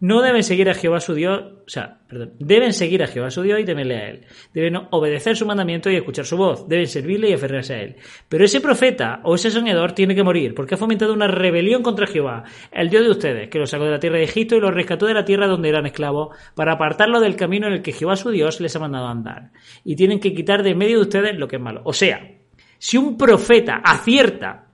No 0.00 0.20
deben 0.20 0.42
seguir 0.42 0.68
a 0.68 0.74
Jehová 0.74 1.00
su 1.00 1.14
Dios, 1.14 1.40
o 1.40 1.68
sea, 1.68 2.00
perdón, 2.06 2.32
deben 2.38 2.74
seguir 2.74 3.02
a 3.02 3.06
Jehová 3.06 3.30
su 3.30 3.40
Dios 3.40 3.58
y 3.58 3.64
temerle 3.64 3.96
a 3.96 4.10
él. 4.10 4.26
Deben 4.52 4.76
obedecer 4.90 5.34
su 5.34 5.46
mandamiento 5.46 5.90
y 5.90 5.96
escuchar 5.96 6.26
su 6.26 6.36
voz. 6.36 6.68
Deben 6.68 6.86
servirle 6.86 7.30
y 7.30 7.32
aferrarse 7.32 7.74
a 7.74 7.82
él. 7.82 7.96
Pero 8.28 8.44
ese 8.44 8.60
profeta 8.60 9.20
o 9.22 9.34
ese 9.36 9.50
soñador 9.50 9.92
tiene 9.92 10.14
que 10.14 10.22
morir, 10.22 10.54
porque 10.54 10.74
ha 10.74 10.78
fomentado 10.78 11.14
una 11.14 11.28
rebelión 11.28 11.82
contra 11.82 12.06
Jehová, 12.06 12.44
el 12.70 12.90
Dios 12.90 13.04
de 13.04 13.10
ustedes, 13.10 13.48
que 13.48 13.58
los 13.58 13.70
sacó 13.70 13.84
de 13.84 13.92
la 13.92 13.98
tierra 13.98 14.18
de 14.18 14.24
Egipto 14.24 14.56
y 14.56 14.60
los 14.60 14.74
rescató 14.74 15.06
de 15.06 15.14
la 15.14 15.24
tierra 15.24 15.46
donde 15.46 15.70
eran 15.70 15.86
esclavos, 15.86 16.36
para 16.54 16.72
apartarlo 16.72 17.20
del 17.20 17.36
camino 17.36 17.66
en 17.66 17.72
el 17.72 17.82
que 17.82 17.92
Jehová 17.92 18.16
su 18.16 18.28
Dios 18.30 18.60
les 18.60 18.76
ha 18.76 18.80
mandado 18.80 19.06
a 19.06 19.10
andar. 19.10 19.52
Y 19.84 19.96
tienen 19.96 20.20
que 20.20 20.34
quitar 20.34 20.62
de 20.62 20.74
medio 20.74 20.96
de 20.96 21.02
ustedes 21.02 21.38
lo 21.38 21.48
que 21.48 21.56
es 21.56 21.62
malo. 21.62 21.80
Sea, 21.94 22.30
si 22.78 22.96
un 22.96 23.16
profeta 23.16 23.76
acierta, 23.76 24.66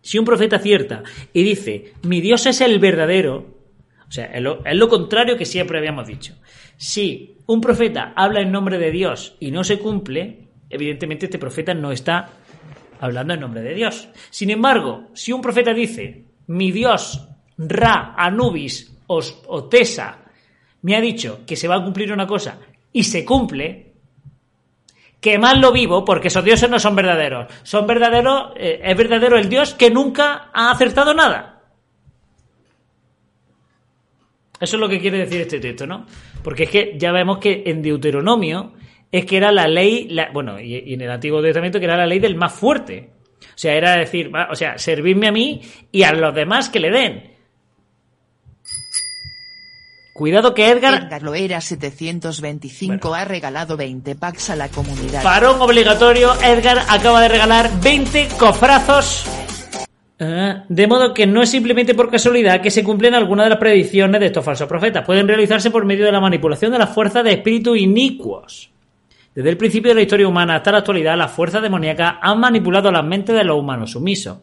si 0.00 0.18
un 0.18 0.24
profeta 0.24 0.56
acierta 0.56 1.02
y 1.32 1.42
dice, 1.42 1.94
mi 2.02 2.20
Dios 2.20 2.46
es 2.46 2.60
el 2.60 2.78
verdadero, 2.78 3.52
o 4.06 4.12
sea, 4.12 4.26
es 4.26 4.42
lo, 4.42 4.88
contrario 4.88 5.36
que 5.36 5.46
siempre 5.46 5.78
habíamos 5.78 6.06
dicho. 6.06 6.34
Si 6.76 7.36
un 7.46 7.60
profeta 7.60 8.12
habla 8.14 8.40
en 8.40 8.52
nombre 8.52 8.78
de 8.78 8.90
Dios 8.90 9.36
y 9.40 9.50
no 9.50 9.64
se 9.64 9.78
cumple, 9.78 10.48
evidentemente 10.68 11.26
este 11.26 11.38
profeta 11.38 11.72
no 11.72 11.92
está 11.92 12.28
hablando 13.00 13.34
en 13.34 13.40
nombre 13.40 13.62
de 13.62 13.74
Dios. 13.74 14.08
Sin 14.30 14.50
embargo, 14.50 15.08
si 15.14 15.32
un 15.32 15.40
profeta 15.40 15.72
dice, 15.72 16.24
mi 16.48 16.72
Dios, 16.72 17.26
Ra, 17.56 18.14
Anubis 18.16 18.94
o, 19.06 19.20
o 19.46 19.64
Tesa, 19.64 20.18
me 20.82 20.94
ha 20.94 21.00
dicho 21.00 21.40
que 21.46 21.56
se 21.56 21.68
va 21.68 21.76
a 21.76 21.82
cumplir 21.82 22.12
una 22.12 22.26
cosa 22.26 22.58
y 22.92 23.04
se 23.04 23.24
cumple, 23.24 23.91
quemadlo 25.22 25.72
vivo 25.72 26.04
porque 26.04 26.28
esos 26.28 26.44
dioses 26.44 26.68
no 26.68 26.78
son 26.78 26.96
verdaderos. 26.96 27.46
Son 27.62 27.86
verdaderos, 27.86 28.52
eh, 28.56 28.80
es 28.82 28.96
verdadero 28.96 29.38
el 29.38 29.48
Dios 29.48 29.72
que 29.72 29.88
nunca 29.88 30.50
ha 30.52 30.72
acertado 30.72 31.14
nada. 31.14 31.62
Eso 34.60 34.76
es 34.76 34.80
lo 34.80 34.88
que 34.88 35.00
quiere 35.00 35.18
decir 35.18 35.40
este 35.40 35.60
texto, 35.60 35.86
¿no? 35.86 36.06
Porque 36.42 36.64
es 36.64 36.70
que 36.70 36.94
ya 36.98 37.12
vemos 37.12 37.38
que 37.38 37.62
en 37.66 37.82
Deuteronomio 37.82 38.74
es 39.10 39.24
que 39.24 39.36
era 39.36 39.52
la 39.52 39.68
ley, 39.68 40.08
la, 40.08 40.30
bueno, 40.32 40.58
y, 40.60 40.74
y, 40.74 40.94
en 40.94 41.00
el 41.02 41.10
Antiguo 41.10 41.40
Testamento 41.40 41.78
que 41.78 41.84
era 41.84 41.96
la 41.96 42.06
ley 42.06 42.18
del 42.18 42.36
más 42.36 42.52
fuerte. 42.52 43.10
O 43.40 43.58
sea, 43.58 43.74
era 43.74 43.96
decir, 43.96 44.30
o 44.50 44.54
sea, 44.54 44.76
servirme 44.76 45.28
a 45.28 45.32
mí 45.32 45.60
y 45.92 46.02
a 46.02 46.12
los 46.12 46.34
demás 46.34 46.68
que 46.68 46.80
le 46.80 46.90
den. 46.90 47.31
Cuidado 50.22 50.54
que 50.54 50.70
Edgar, 50.70 51.02
Edgar 51.02 51.24
Loera 51.24 51.60
725 51.60 53.12
ha 53.12 53.24
regalado 53.24 53.76
20 53.76 54.14
packs 54.14 54.50
a 54.50 54.54
la 54.54 54.68
comunidad. 54.68 55.20
parón 55.20 55.60
obligatorio, 55.60 56.30
Edgar 56.40 56.78
acaba 56.88 57.20
de 57.22 57.28
regalar 57.28 57.68
20 57.82 58.28
cofrazos. 58.38 59.26
Ah, 60.20 60.62
de 60.68 60.86
modo 60.86 61.12
que 61.12 61.26
no 61.26 61.42
es 61.42 61.50
simplemente 61.50 61.96
por 61.96 62.08
casualidad 62.08 62.60
que 62.60 62.70
se 62.70 62.84
cumplen 62.84 63.14
algunas 63.16 63.46
de 63.46 63.50
las 63.50 63.58
predicciones 63.58 64.20
de 64.20 64.26
estos 64.28 64.44
falsos 64.44 64.68
profetas. 64.68 65.04
Pueden 65.04 65.26
realizarse 65.26 65.72
por 65.72 65.84
medio 65.84 66.04
de 66.04 66.12
la 66.12 66.20
manipulación 66.20 66.70
de 66.70 66.78
las 66.78 66.94
fuerzas 66.94 67.24
de 67.24 67.32
espíritus 67.32 67.76
inicuos. 67.76 68.70
Desde 69.34 69.50
el 69.50 69.56
principio 69.56 69.90
de 69.90 69.96
la 69.96 70.02
historia 70.02 70.28
humana 70.28 70.54
hasta 70.54 70.70
la 70.70 70.78
actualidad, 70.78 71.18
las 71.18 71.32
fuerzas 71.32 71.62
demoníacas 71.62 72.14
han 72.22 72.38
manipulado 72.38 72.92
las 72.92 73.04
mentes 73.04 73.34
de 73.34 73.42
los 73.42 73.58
humanos 73.58 73.90
sumisos. 73.90 74.38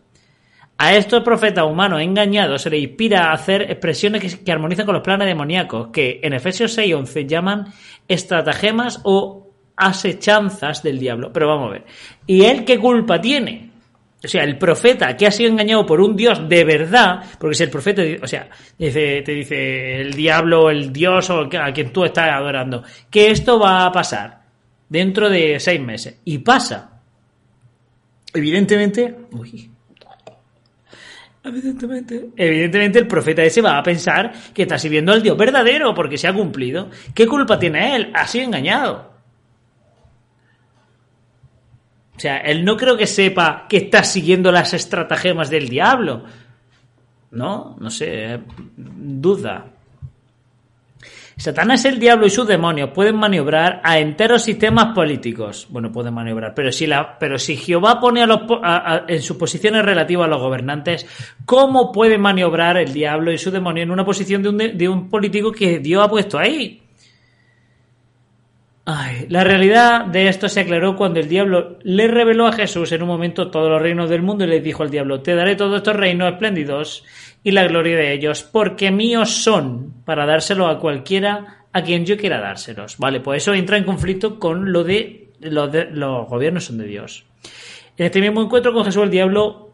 A 0.82 0.96
estos 0.96 1.24
profetas 1.24 1.66
humanos 1.66 2.02
engañados 2.02 2.62
se 2.62 2.70
les 2.70 2.82
inspira 2.82 3.26
a 3.26 3.34
hacer 3.34 3.64
expresiones 3.64 4.22
que, 4.22 4.46
que 4.46 4.52
armonizan 4.54 4.86
con 4.86 4.96
los 4.96 5.04
planes 5.04 5.28
demoníacos, 5.28 5.90
que 5.90 6.22
en 6.24 6.32
Efesios 6.32 6.78
6:11 6.78 7.28
llaman 7.28 7.66
estratagemas 8.08 9.02
o 9.04 9.52
asechanzas 9.76 10.82
del 10.82 10.98
diablo. 10.98 11.34
Pero 11.34 11.50
vamos 11.50 11.68
a 11.68 11.72
ver. 11.74 11.86
¿Y 12.26 12.46
él 12.46 12.64
qué 12.64 12.80
culpa 12.80 13.20
tiene? 13.20 13.72
O 14.24 14.28
sea, 14.30 14.46
el 14.46 14.58
profeta 14.58 15.18
que 15.18 15.28
ha 15.28 15.32
sido 15.32 15.50
engañado 15.50 15.86
por 15.86 16.00
un 16.00 16.16
dios 16.16 16.48
de 16.48 16.64
verdad, 16.64 17.24
porque 17.38 17.56
si 17.56 17.64
el 17.64 17.70
profeta, 17.70 18.02
o 18.22 18.28
sea, 18.28 18.50
dice, 18.78 19.22
te 19.22 19.34
dice 19.34 20.00
el 20.00 20.14
diablo, 20.14 20.70
el 20.70 20.94
dios 20.94 21.30
o 21.30 21.42
a 21.42 21.74
quien 21.74 21.92
tú 21.92 22.06
estás 22.06 22.30
adorando, 22.30 22.84
que 23.10 23.32
esto 23.32 23.60
va 23.60 23.86
a 23.86 23.92
pasar 23.92 24.44
dentro 24.88 25.30
de 25.30 25.60
seis 25.60 25.82
meses. 25.82 26.22
Y 26.24 26.38
pasa. 26.38 27.02
Evidentemente, 28.34 29.14
uy, 29.32 29.70
Evidentemente, 31.44 32.30
evidentemente 32.36 33.00
el 33.00 33.08
profeta 33.08 33.44
ese 33.44 33.62
va 33.62 33.78
a 33.78 33.84
pensar 33.84 34.34
que 34.54 34.64
está 34.64 34.78
sirviendo 34.78 35.14
al 35.14 35.24
Dios 35.24 35.38
verdadero 35.38 35.94
porque 35.94 36.18
se 36.18 36.28
ha 36.28 36.34
cumplido. 36.34 36.90
¿Qué 37.14 37.28
culpa 37.28 37.58
tiene 37.58 37.96
él? 37.96 38.12
Ha 38.14 38.28
sido 38.28 38.46
engañado. 38.46 39.14
O 42.18 42.20
sea, 42.20 42.38
él 42.40 42.66
no 42.66 42.76
creo 42.76 42.98
que 42.98 43.08
sepa 43.08 43.66
que 43.70 43.78
está 43.78 44.04
siguiendo 44.04 44.52
las 44.52 44.74
estratagemas 44.74 45.50
del 45.50 45.70
diablo. 45.70 46.26
No, 47.32 47.78
no 47.80 47.90
sé, 47.90 48.42
duda. 48.76 49.68
Satanás, 51.40 51.86
el 51.86 52.00
diablo 52.00 52.26
y 52.26 52.30
sus 52.30 52.46
demonios 52.46 52.90
pueden 52.90 53.16
maniobrar 53.16 53.80
a 53.86 53.98
enteros 53.98 54.44
sistemas 54.44 54.94
políticos. 54.94 55.68
Bueno, 55.70 55.90
pueden 55.90 56.14
maniobrar, 56.14 56.54
pero 56.54 56.70
si, 56.74 56.86
la, 56.86 57.18
pero 57.18 57.40
si 57.40 57.56
Jehová 57.56 58.02
pone 58.02 58.22
a 58.22 58.28
los, 58.28 58.42
a- 58.62 58.94
a- 58.96 59.06
en 59.08 59.22
sus 59.22 59.38
posiciones 59.38 59.86
relativas 59.86 60.26
a 60.26 60.30
los 60.30 60.42
gobernantes, 60.42 61.08
¿cómo 61.46 61.94
puede 61.94 62.18
maniobrar 62.18 62.76
el 62.76 62.92
diablo 62.92 63.32
y 63.32 63.38
su 63.38 63.52
demonio 63.52 63.84
en 63.84 63.92
una 63.92 64.04
posición 64.04 64.44
de 64.44 64.50
un, 64.50 64.58
de 64.58 64.90
un 64.90 65.10
político 65.10 65.54
que 65.54 65.80
Dios 65.80 66.04
ha 66.04 66.10
puesto 66.10 66.38
ahí? 66.38 66.82
La 69.28 69.44
realidad 69.44 70.06
de 70.06 70.28
esto 70.28 70.50
se 70.50 70.62
aclaró 70.62 70.96
cuando 70.96 71.20
el 71.20 71.30
diablo 71.30 71.78
le 71.84 72.08
reveló 72.08 72.48
a 72.48 72.54
Jesús 72.54 72.92
en 72.92 73.04
un 73.04 73.08
momento 73.08 73.52
todos 73.52 73.70
los 73.70 73.82
reinos 73.82 74.10
del 74.10 74.24
mundo 74.24 74.46
y 74.46 74.48
le 74.48 74.62
dijo 74.62 74.82
al 74.82 74.90
diablo, 74.90 75.22
te 75.22 75.36
daré 75.36 75.56
todos 75.56 75.78
estos 75.78 75.96
reinos 75.96 76.32
espléndidos 76.32 77.04
y 77.44 77.52
la 77.52 77.68
gloria 77.68 77.98
de 77.98 78.14
ellos, 78.14 78.42
porque 78.44 78.90
míos 78.90 79.30
son, 79.44 79.94
para 80.06 80.26
dárselo 80.26 80.68
a 80.68 80.80
cualquiera 80.80 81.66
a 81.72 81.84
quien 81.84 82.06
yo 82.06 82.18
quiera 82.18 82.40
dárselos. 82.40 82.98
Vale, 82.98 83.20
pues 83.20 83.44
eso 83.44 83.54
entra 83.54 83.78
en 83.78 83.84
conflicto 83.84 84.40
con 84.40 84.72
lo 84.72 84.84
de 84.84 85.30
los, 85.40 86.28
gobiernos 86.28 86.66
son 86.66 86.80
de 86.80 86.86
Dios. 86.86 87.26
En 87.98 88.08
este 88.08 88.22
mismo 88.22 88.42
encuentro 88.42 88.74
con 88.74 88.86
Jesús 88.86 89.04
el 89.04 89.12
diablo 89.12 89.70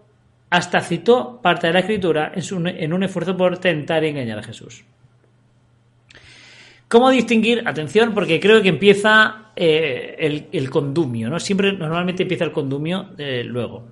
hasta 0.49 0.81
citó 0.81 1.39
parte 1.41 1.67
de 1.67 1.73
la 1.73 1.79
escritura 1.79 2.33
en, 2.35 2.93
un 2.93 3.03
esfuerzo 3.03 3.35
por 3.37 3.57
tentar 3.59 4.03
engañar 4.03 4.39
a 4.39 4.43
Jesús. 4.43 4.83
¿Cómo 6.95 7.09
distinguir? 7.09 7.61
Atención, 7.65 8.13
porque 8.13 8.39
creo 8.39 8.61
que 8.61 8.69
empieza 8.69 9.51
eh, 9.53 10.15
el, 10.17 10.47
el 10.53 10.69
condumio, 10.69 11.29
¿no? 11.29 11.41
Siempre, 11.41 11.73
normalmente 11.73 12.23
empieza 12.23 12.45
el 12.45 12.53
condumio 12.53 13.09
eh, 13.17 13.43
luego. 13.43 13.85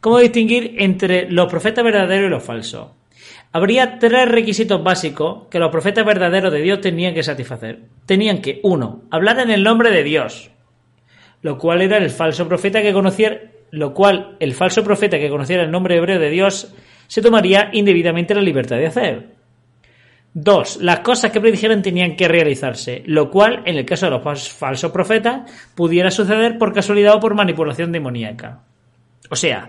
¿Cómo 0.00 0.18
distinguir 0.18 0.76
entre 0.78 1.30
los 1.30 1.50
profetas 1.50 1.84
verdaderos 1.84 2.28
y 2.28 2.30
los 2.30 2.42
falsos? 2.42 2.92
Habría 3.52 3.98
tres 3.98 4.26
requisitos 4.26 4.82
básicos 4.82 5.48
que 5.50 5.58
los 5.58 5.70
profetas 5.70 6.06
verdaderos 6.06 6.50
de 6.50 6.62
Dios 6.62 6.80
tenían 6.80 7.12
que 7.12 7.22
satisfacer. 7.22 7.80
Tenían 8.06 8.40
que, 8.40 8.60
uno, 8.62 9.02
hablar 9.10 9.38
en 9.40 9.50
el 9.50 9.62
nombre 9.62 9.90
de 9.90 10.02
Dios, 10.02 10.50
lo 11.42 11.58
cual 11.58 11.82
era 11.82 11.98
el 11.98 12.08
falso 12.08 12.48
profeta 12.48 12.80
que 12.80 12.94
conociera, 12.94 13.38
lo 13.70 13.92
cual 13.92 14.38
el 14.40 14.54
falso 14.54 14.82
profeta 14.82 15.18
que 15.18 15.28
conociera 15.28 15.62
el 15.62 15.70
nombre 15.70 15.98
hebreo 15.98 16.18
de 16.18 16.30
Dios 16.30 16.72
se 17.06 17.20
tomaría 17.20 17.68
indebidamente 17.74 18.34
la 18.34 18.40
libertad 18.40 18.78
de 18.78 18.86
hacer. 18.86 19.39
Dos, 20.32 20.76
las 20.80 21.00
cosas 21.00 21.32
que 21.32 21.40
predijeran 21.40 21.82
tenían 21.82 22.14
que 22.14 22.28
realizarse, 22.28 23.02
lo 23.06 23.30
cual, 23.30 23.62
en 23.66 23.76
el 23.76 23.84
caso 23.84 24.06
de 24.06 24.10
los 24.12 24.22
fals- 24.22 24.48
falsos 24.52 24.92
profetas, 24.92 25.50
pudiera 25.74 26.10
suceder 26.10 26.56
por 26.56 26.72
casualidad 26.72 27.16
o 27.16 27.20
por 27.20 27.34
manipulación 27.34 27.90
demoníaca. 27.90 28.60
O 29.28 29.34
sea, 29.34 29.68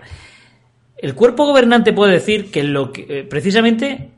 el 0.98 1.14
cuerpo 1.16 1.46
gobernante 1.46 1.92
puede 1.92 2.12
decir 2.12 2.50
que 2.52 2.62
lo 2.62 2.92
que 2.92 3.06
eh, 3.08 3.24
precisamente, 3.24 4.10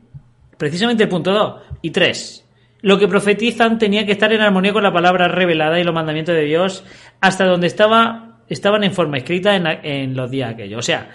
precisamente 0.57 1.03
el 1.03 1.09
punto 1.09 1.33
2 1.33 1.61
y 1.81 1.89
3, 1.89 2.45
lo 2.81 2.99
que 2.99 3.07
profetizan 3.07 3.79
tenía 3.79 4.05
que 4.05 4.11
estar 4.11 4.31
en 4.31 4.41
armonía 4.41 4.71
con 4.71 4.83
la 4.83 4.93
palabra 4.93 5.27
revelada 5.27 5.79
y 5.79 5.83
los 5.83 5.95
mandamientos 5.95 6.35
de 6.35 6.43
Dios 6.43 6.83
hasta 7.21 7.45
donde 7.45 7.65
estaba, 7.65 8.37
estaban 8.47 8.83
en 8.83 8.93
forma 8.93 9.17
escrita 9.17 9.55
en, 9.55 9.65
en 9.65 10.15
los 10.15 10.29
días 10.29 10.51
aquellos. 10.51 10.77
O 10.77 10.83
sea, 10.83 11.09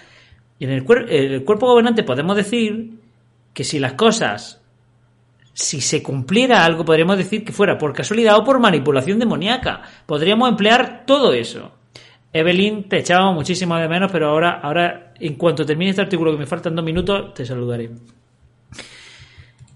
en 0.59 0.71
el, 0.71 0.85
cuer- 0.85 1.07
el 1.09 1.45
cuerpo 1.45 1.69
gobernante 1.69 2.03
podemos 2.03 2.35
decir 2.35 2.95
que 3.55 3.63
si 3.63 3.79
las 3.79 3.93
cosas 3.93 4.60
si 5.61 5.81
se 5.81 6.03
cumpliera 6.03 6.65
algo, 6.65 6.85
podríamos 6.85 7.19
decir 7.19 7.45
que 7.45 7.53
fuera 7.53 7.77
por 7.77 7.93
casualidad 7.93 8.37
o 8.39 8.45
por 8.45 8.59
manipulación 8.59 9.19
demoníaca. 9.19 9.83
Podríamos 10.07 10.49
emplear 10.49 11.05
todo 11.07 11.33
eso. 11.35 11.73
Evelyn, 12.33 12.89
te 12.89 12.99
echábamos 12.99 13.35
muchísimo 13.35 13.77
de 13.77 13.89
menos, 13.89 14.11
pero 14.11 14.29
ahora, 14.29 14.61
ahora, 14.63 15.13
en 15.19 15.35
cuanto 15.35 15.67
termine 15.67 15.91
este 15.91 16.03
artículo, 16.03 16.33
que 16.33 16.39
me 16.39 16.47
faltan 16.47 16.75
dos 16.75 16.85
minutos, 16.85 17.35
te 17.35 17.45
saludaré. 17.45 17.91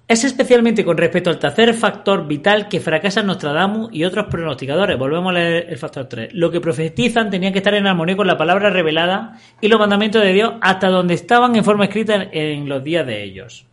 Es 0.06 0.22
especialmente 0.24 0.84
con 0.84 0.96
respecto 0.96 1.30
al 1.30 1.38
tercer 1.38 1.74
factor 1.74 2.26
vital 2.26 2.68
que 2.68 2.80
fracasan 2.80 3.26
Nostradamus 3.26 3.88
y 3.92 4.04
otros 4.04 4.26
pronosticadores. 4.26 4.98
Volvemos 4.98 5.30
a 5.30 5.32
leer 5.34 5.66
el 5.68 5.78
factor 5.78 6.06
3. 6.06 6.34
Lo 6.34 6.50
que 6.50 6.60
profetizan 6.60 7.30
tenía 7.30 7.52
que 7.52 7.58
estar 7.58 7.74
en 7.74 7.86
armonía 7.86 8.16
con 8.16 8.26
la 8.26 8.36
palabra 8.36 8.70
revelada 8.70 9.38
y 9.60 9.68
los 9.68 9.80
mandamientos 9.80 10.22
de 10.22 10.32
Dios 10.32 10.54
hasta 10.60 10.88
donde 10.88 11.14
estaban 11.14 11.56
en 11.56 11.64
forma 11.64 11.84
escrita 11.84 12.14
en, 12.14 12.28
en 12.32 12.68
los 12.68 12.84
días 12.84 13.06
de 13.06 13.22
ellos. 13.22 13.66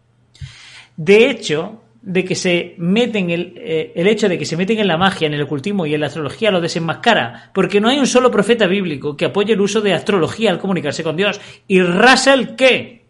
De 0.96 1.30
hecho, 1.30 1.82
de 2.02 2.26
que 2.26 2.36
se 2.36 2.74
meten 2.78 3.30
el, 3.30 3.54
eh, 3.58 3.92
el 3.96 4.08
hecho 4.08 4.28
de 4.28 4.38
que 4.38 4.46
se 4.46 4.58
meten 4.58 4.80
en 4.80 4.88
la 4.88 4.98
magia, 4.98 5.28
en 5.28 5.34
el 5.34 5.44
ocultismo 5.44 5.86
y 5.86 5.94
en 5.94 6.02
la 6.02 6.08
astrología 6.08 6.50
lo 6.50 6.60
desenmascara, 6.60 7.52
porque 7.54 7.80
no 7.80 7.90
hay 7.90 8.00
un 8.00 8.08
solo 8.08 8.32
profeta 8.32 8.66
bíblico 8.66 9.16
que 9.16 9.26
apoye 9.26 9.54
el 9.54 9.62
uso 9.62 9.82
de 9.82 9.94
astrología 9.94 10.50
al 10.50 10.60
comunicarse 10.60 11.04
con 11.04 11.16
Dios. 11.16 11.40
¿Y 11.68 11.82
Russell 11.82 12.56
qué? 12.58 13.02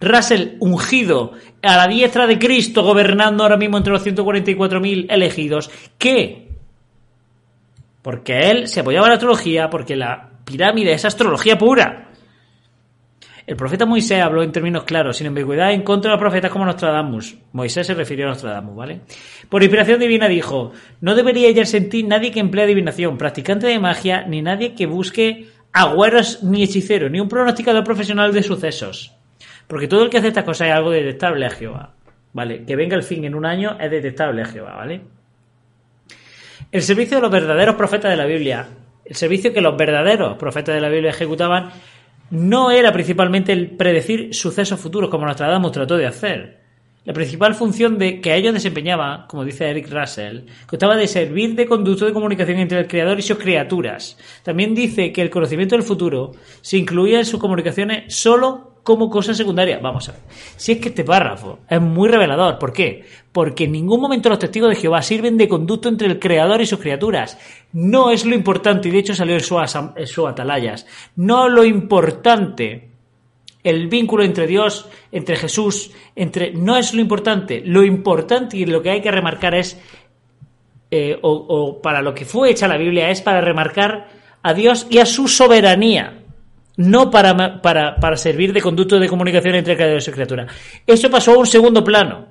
Russell 0.00 0.56
ungido 0.58 1.32
a 1.62 1.76
la 1.76 1.86
diestra 1.86 2.26
de 2.26 2.38
Cristo, 2.38 2.82
gobernando 2.82 3.42
ahora 3.42 3.56
mismo 3.56 3.78
entre 3.78 3.92
los 3.92 4.04
144.000 4.04 5.06
elegidos. 5.08 5.70
¿Qué? 5.96 6.48
Porque 8.02 8.50
él 8.50 8.68
se 8.68 8.80
apoyaba 8.80 9.06
en 9.06 9.10
la 9.10 9.14
astrología, 9.14 9.70
porque 9.70 9.96
la 9.96 10.30
pirámide 10.44 10.92
es 10.92 11.04
astrología 11.04 11.56
pura. 11.56 12.03
El 13.46 13.56
profeta 13.56 13.84
Moisés 13.84 14.22
habló 14.22 14.42
en 14.42 14.52
términos 14.52 14.84
claros, 14.84 15.18
sin 15.18 15.26
ambigüedad, 15.26 15.72
en 15.72 15.82
contra 15.82 16.10
de 16.10 16.16
los 16.16 16.20
profetas 16.20 16.50
como 16.50 16.64
Nostradamus. 16.64 17.36
Moisés 17.52 17.86
se 17.86 17.94
refirió 17.94 18.24
a 18.24 18.30
Nostradamus, 18.30 18.74
¿vale? 18.74 19.00
Por 19.50 19.62
inspiración 19.62 20.00
divina 20.00 20.28
dijo, 20.28 20.72
no 21.02 21.14
debería 21.14 21.48
hallarse 21.48 21.76
en 21.76 21.90
ti 21.90 22.02
nadie 22.04 22.30
que 22.30 22.40
emplee 22.40 22.64
adivinación, 22.64 23.18
practicante 23.18 23.66
de 23.66 23.78
magia, 23.78 24.24
ni 24.26 24.40
nadie 24.40 24.74
que 24.74 24.86
busque 24.86 25.48
agüeros 25.74 26.42
ni 26.42 26.62
hechicero, 26.62 27.10
ni 27.10 27.20
un 27.20 27.28
pronosticador 27.28 27.84
profesional 27.84 28.32
de 28.32 28.42
sucesos. 28.42 29.14
Porque 29.66 29.88
todo 29.88 30.04
el 30.04 30.10
que 30.10 30.18
hace 30.18 30.28
estas 30.28 30.44
cosas 30.44 30.68
es 30.68 30.74
algo 30.74 30.90
detestable 30.90 31.44
a 31.44 31.50
Jehová, 31.50 31.94
¿vale? 32.32 32.64
Que 32.64 32.76
venga 32.76 32.96
el 32.96 33.02
fin 33.02 33.24
en 33.24 33.34
un 33.34 33.44
año 33.44 33.76
es 33.78 33.90
detestable 33.90 34.40
a 34.40 34.46
Jehová, 34.46 34.74
¿vale? 34.74 35.02
El 36.72 36.82
servicio 36.82 37.18
de 37.18 37.22
los 37.22 37.30
verdaderos 37.30 37.76
profetas 37.76 38.10
de 38.10 38.16
la 38.16 38.24
Biblia, 38.24 38.66
el 39.04 39.16
servicio 39.16 39.52
que 39.52 39.60
los 39.60 39.76
verdaderos 39.76 40.38
profetas 40.38 40.74
de 40.74 40.80
la 40.80 40.88
Biblia 40.88 41.10
ejecutaban, 41.10 41.70
no 42.34 42.70
era 42.70 42.92
principalmente 42.92 43.52
el 43.52 43.70
predecir 43.70 44.34
sucesos 44.34 44.80
futuros 44.80 45.08
como 45.08 45.24
Nostradamus 45.24 45.72
trató 45.72 45.96
de 45.96 46.06
hacer. 46.06 46.64
La 47.04 47.12
principal 47.12 47.54
función 47.54 47.98
de 47.98 48.20
que 48.20 48.34
ellos 48.34 48.54
desempeñaban, 48.54 49.26
como 49.28 49.44
dice 49.44 49.68
Eric 49.68 49.90
Russell, 49.90 50.40
constaba 50.66 50.96
de 50.96 51.06
servir 51.06 51.54
de 51.54 51.66
conducto 51.66 52.06
de 52.06 52.14
comunicación 52.14 52.58
entre 52.58 52.80
el 52.80 52.88
creador 52.88 53.18
y 53.18 53.22
sus 53.22 53.38
criaturas. 53.38 54.18
También 54.42 54.74
dice 54.74 55.12
que 55.12 55.20
el 55.20 55.30
conocimiento 55.30 55.76
del 55.76 55.84
futuro 55.84 56.32
se 56.62 56.78
incluía 56.78 57.18
en 57.18 57.26
sus 57.26 57.38
comunicaciones 57.38 58.14
solo 58.14 58.73
como 58.84 59.08
cosa 59.08 59.34
secundaria. 59.34 59.80
Vamos 59.82 60.08
a 60.08 60.12
ver. 60.12 60.20
Si 60.56 60.72
es 60.72 60.78
que 60.78 60.90
este 60.90 61.02
párrafo 61.02 61.60
es 61.68 61.80
muy 61.80 62.08
revelador. 62.08 62.58
¿Por 62.58 62.72
qué? 62.72 63.04
Porque 63.32 63.64
en 63.64 63.72
ningún 63.72 64.00
momento 64.00 64.28
los 64.28 64.38
testigos 64.38 64.68
de 64.68 64.76
Jehová 64.76 65.02
sirven 65.02 65.36
de 65.36 65.48
conducto 65.48 65.88
entre 65.88 66.06
el 66.06 66.20
Creador 66.20 66.60
y 66.60 66.66
sus 66.66 66.78
criaturas. 66.78 67.38
No 67.72 68.10
es 68.10 68.24
lo 68.24 68.34
importante, 68.34 68.88
y 68.88 68.92
de 68.92 68.98
hecho 68.98 69.14
salió 69.14 69.34
en 69.34 69.40
su, 70.06 70.28
atalayas. 70.28 70.86
No 71.16 71.48
lo 71.48 71.64
importante 71.64 72.90
el 73.64 73.88
vínculo 73.88 74.22
entre 74.22 74.46
Dios, 74.46 74.88
entre 75.10 75.36
Jesús, 75.36 75.90
entre 76.14 76.52
no 76.52 76.76
es 76.76 76.92
lo 76.92 77.00
importante. 77.00 77.62
Lo 77.64 77.82
importante 77.82 78.58
y 78.58 78.66
lo 78.66 78.82
que 78.82 78.90
hay 78.90 79.00
que 79.00 79.10
remarcar 79.10 79.54
es, 79.54 79.80
eh, 80.90 81.18
o, 81.22 81.80
para 81.80 82.02
lo 82.02 82.12
que 82.12 82.26
fue 82.26 82.50
hecha 82.50 82.68
la 82.68 82.76
Biblia, 82.76 83.08
es 83.08 83.22
para 83.22 83.40
remarcar 83.40 84.08
a 84.42 84.52
Dios 84.52 84.86
y 84.90 84.98
a 84.98 85.06
su 85.06 85.26
soberanía. 85.26 86.23
No 86.76 87.10
para, 87.10 87.60
para, 87.62 87.96
para 87.96 88.16
servir 88.16 88.52
de 88.52 88.60
conducto 88.60 88.98
de 88.98 89.08
comunicación 89.08 89.54
entre 89.54 89.76
creador 89.76 89.98
y 89.98 90.00
su 90.00 90.12
criatura. 90.12 90.46
Eso 90.86 91.10
pasó 91.10 91.32
a 91.32 91.38
un 91.38 91.46
segundo 91.46 91.84
plano. 91.84 92.26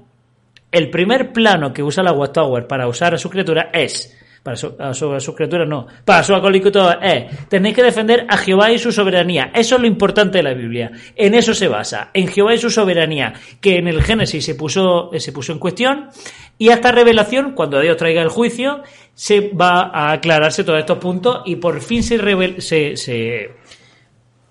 El 0.71 0.89
primer 0.89 1.31
plano 1.31 1.71
que 1.71 1.83
usa 1.83 2.03
la 2.03 2.13
Wattower 2.13 2.67
para 2.67 2.87
usar 2.87 3.13
a 3.13 3.17
su 3.17 3.29
criatura 3.29 3.69
es 3.71 4.17
para 4.43 4.57
su, 4.57 4.75
a, 4.77 4.93
su, 4.93 5.13
a 5.13 5.19
sus 5.21 5.35
criaturas 5.35 5.67
no, 5.67 5.87
para 6.03 6.21
su 6.21 6.35
acólito 6.35 7.01
es, 7.01 7.47
tenéis 7.47 7.75
que 7.75 7.81
defender 7.81 8.25
a 8.27 8.37
Jehová 8.37 8.71
y 8.71 8.77
su 8.77 8.91
soberanía. 8.91 9.51
Eso 9.55 9.75
es 9.75 9.81
lo 9.81 9.87
importante 9.87 10.39
de 10.39 10.43
la 10.43 10.53
Biblia. 10.53 10.91
En 11.15 11.33
eso 11.33 11.53
se 11.53 11.69
basa, 11.69 12.11
en 12.13 12.27
Jehová 12.27 12.53
y 12.53 12.57
su 12.57 12.69
soberanía, 12.69 13.33
que 13.61 13.77
en 13.77 13.87
el 13.87 14.03
Génesis 14.03 14.43
se 14.43 14.55
puso, 14.55 15.11
se 15.17 15.31
puso 15.31 15.53
en 15.53 15.59
cuestión, 15.59 16.09
y 16.57 16.69
hasta 16.69 16.91
revelación, 16.91 17.53
cuando 17.53 17.79
Dios 17.79 17.95
traiga 17.95 18.21
el 18.21 18.27
juicio, 18.27 18.83
se 19.13 19.49
va 19.49 19.89
a 19.93 20.11
aclararse 20.11 20.65
todos 20.65 20.79
estos 20.79 20.97
puntos 20.97 21.41
y 21.45 21.55
por 21.55 21.79
fin 21.81 22.03
se, 22.03 22.17
revel, 22.17 22.61
se, 22.61 22.97
se 22.97 23.51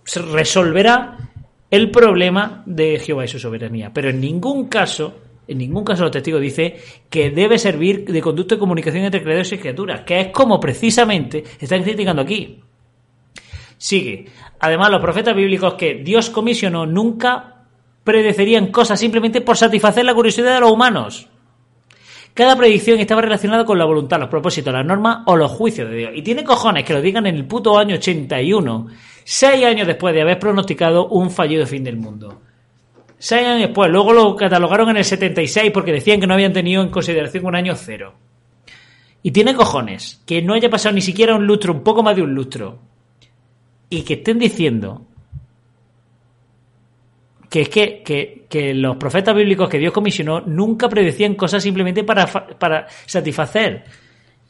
resolverá 0.04 1.16
el 1.70 1.90
problema 1.90 2.62
de 2.66 2.98
Jehová 2.98 3.24
y 3.24 3.28
su 3.28 3.38
soberanía. 3.38 3.92
Pero 3.92 4.10
en 4.10 4.20
ningún 4.20 4.68
caso 4.68 5.14
en 5.48 5.58
ningún 5.58 5.84
caso 5.84 6.04
los 6.04 6.12
testigos 6.12 6.40
dice 6.40 6.76
que 7.10 7.30
debe 7.30 7.58
servir 7.58 8.04
de 8.04 8.20
conducto 8.20 8.54
de 8.54 8.60
comunicación 8.60 9.04
entre 9.04 9.22
creadores 9.22 9.52
y 9.52 9.58
criaturas, 9.58 10.02
que 10.02 10.20
es 10.20 10.28
como 10.28 10.60
precisamente 10.60 11.42
están 11.60 11.82
criticando 11.82 12.22
aquí. 12.22 12.60
Sigue. 13.76 14.26
Además, 14.60 14.90
los 14.90 15.00
profetas 15.00 15.34
bíblicos 15.34 15.74
que 15.74 15.94
Dios 15.94 16.30
comisionó 16.30 16.86
nunca 16.86 17.64
predecerían 18.04 18.68
cosas 18.68 19.00
simplemente 19.00 19.40
por 19.40 19.56
satisfacer 19.56 20.04
la 20.04 20.14
curiosidad 20.14 20.54
de 20.54 20.60
los 20.60 20.70
humanos. 20.70 21.28
Cada 22.32 22.56
predicción 22.56 22.98
estaba 22.98 23.20
relacionada 23.20 23.64
con 23.64 23.78
la 23.78 23.84
voluntad, 23.84 24.20
los 24.20 24.28
propósitos, 24.28 24.72
las 24.72 24.86
normas 24.86 25.18
o 25.26 25.36
los 25.36 25.50
juicios 25.50 25.90
de 25.90 25.96
Dios. 25.96 26.12
Y 26.14 26.22
tiene 26.22 26.44
cojones 26.44 26.84
que 26.84 26.94
lo 26.94 27.02
digan 27.02 27.26
en 27.26 27.34
el 27.34 27.44
puto 27.44 27.76
año 27.76 27.96
81, 27.96 28.86
seis 29.24 29.64
años 29.64 29.86
después 29.86 30.14
de 30.14 30.22
haber 30.22 30.38
pronosticado 30.38 31.08
un 31.08 31.30
fallido 31.30 31.66
fin 31.66 31.84
del 31.84 31.96
mundo. 31.96 32.40
Seis 33.18 33.46
años 33.46 33.68
después. 33.68 33.90
Luego 33.90 34.12
lo 34.12 34.34
catalogaron 34.34 34.90
en 34.90 34.96
el 34.96 35.04
76 35.04 35.70
porque 35.70 35.92
decían 35.92 36.20
que 36.20 36.26
no 36.26 36.34
habían 36.34 36.52
tenido 36.52 36.82
en 36.82 36.88
consideración 36.88 37.46
un 37.46 37.54
año 37.54 37.74
cero. 37.76 38.14
Y 39.22 39.30
tiene 39.30 39.54
cojones 39.54 40.20
que 40.26 40.42
no 40.42 40.54
haya 40.54 40.68
pasado 40.68 40.94
ni 40.94 41.00
siquiera 41.00 41.36
un 41.36 41.46
lustro, 41.46 41.72
un 41.72 41.84
poco 41.84 42.02
más 42.02 42.16
de 42.16 42.22
un 42.22 42.34
lustro. 42.34 42.80
Y 43.88 44.02
que 44.02 44.14
estén 44.14 44.38
diciendo 44.38 45.06
que 47.48 47.60
es 47.60 47.68
que, 47.68 48.02
que, 48.02 48.46
que 48.48 48.74
los 48.74 48.96
profetas 48.96 49.36
bíblicos 49.36 49.68
que 49.68 49.78
Dios 49.78 49.92
comisionó 49.92 50.40
nunca 50.40 50.88
predecían 50.88 51.34
cosas 51.34 51.62
simplemente 51.62 52.02
para, 52.02 52.26
para 52.26 52.88
satisfacer. 53.06 53.84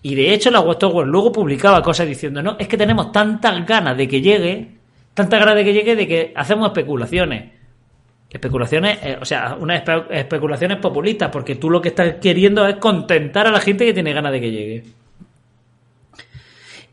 Y 0.03 0.17
de 0.17 0.35
hecho 0.35 0.51
la 0.51 0.61
Watchtower 0.61 1.07
luego 1.07 1.31
publicaba 1.31 1.81
cosas 1.81 2.09
diciendo, 2.09 2.43
no, 2.43 2.57
es 2.59 2.67
que 2.67 2.77
tenemos 2.77 3.13
tantas 3.13 3.65
ganas 3.65 3.97
de 3.97 4.09
que 4.09 4.21
llegue, 4.21 4.69
tantas 5.15 5.39
ganas 5.39 5.55
de 5.55 5.65
que 5.65 5.73
llegue, 5.73 5.95
de 5.95 6.09
que 6.09 6.33
hacemos 6.35 6.67
especulaciones. 6.69 7.53
Especulaciones, 8.29 8.99
eh, 9.03 9.19
o 9.21 9.25
sea, 9.25 9.57
unas 9.61 9.79
espe 9.79 10.19
especulaciones 10.19 10.79
populistas, 10.79 11.31
porque 11.31 11.55
tú 11.57 11.71
lo 11.71 11.81
que 11.81 11.91
estás 11.91 12.15
queriendo 12.15 12.67
es 12.67 12.77
contentar 12.77 13.47
a 13.47 13.53
la 13.53 13.61
gente 13.61 13.85
que 13.85 13.93
tiene 13.93 14.13
ganas 14.13 14.33
de 14.33 14.41
que 14.41 14.51
llegue. 14.51 14.85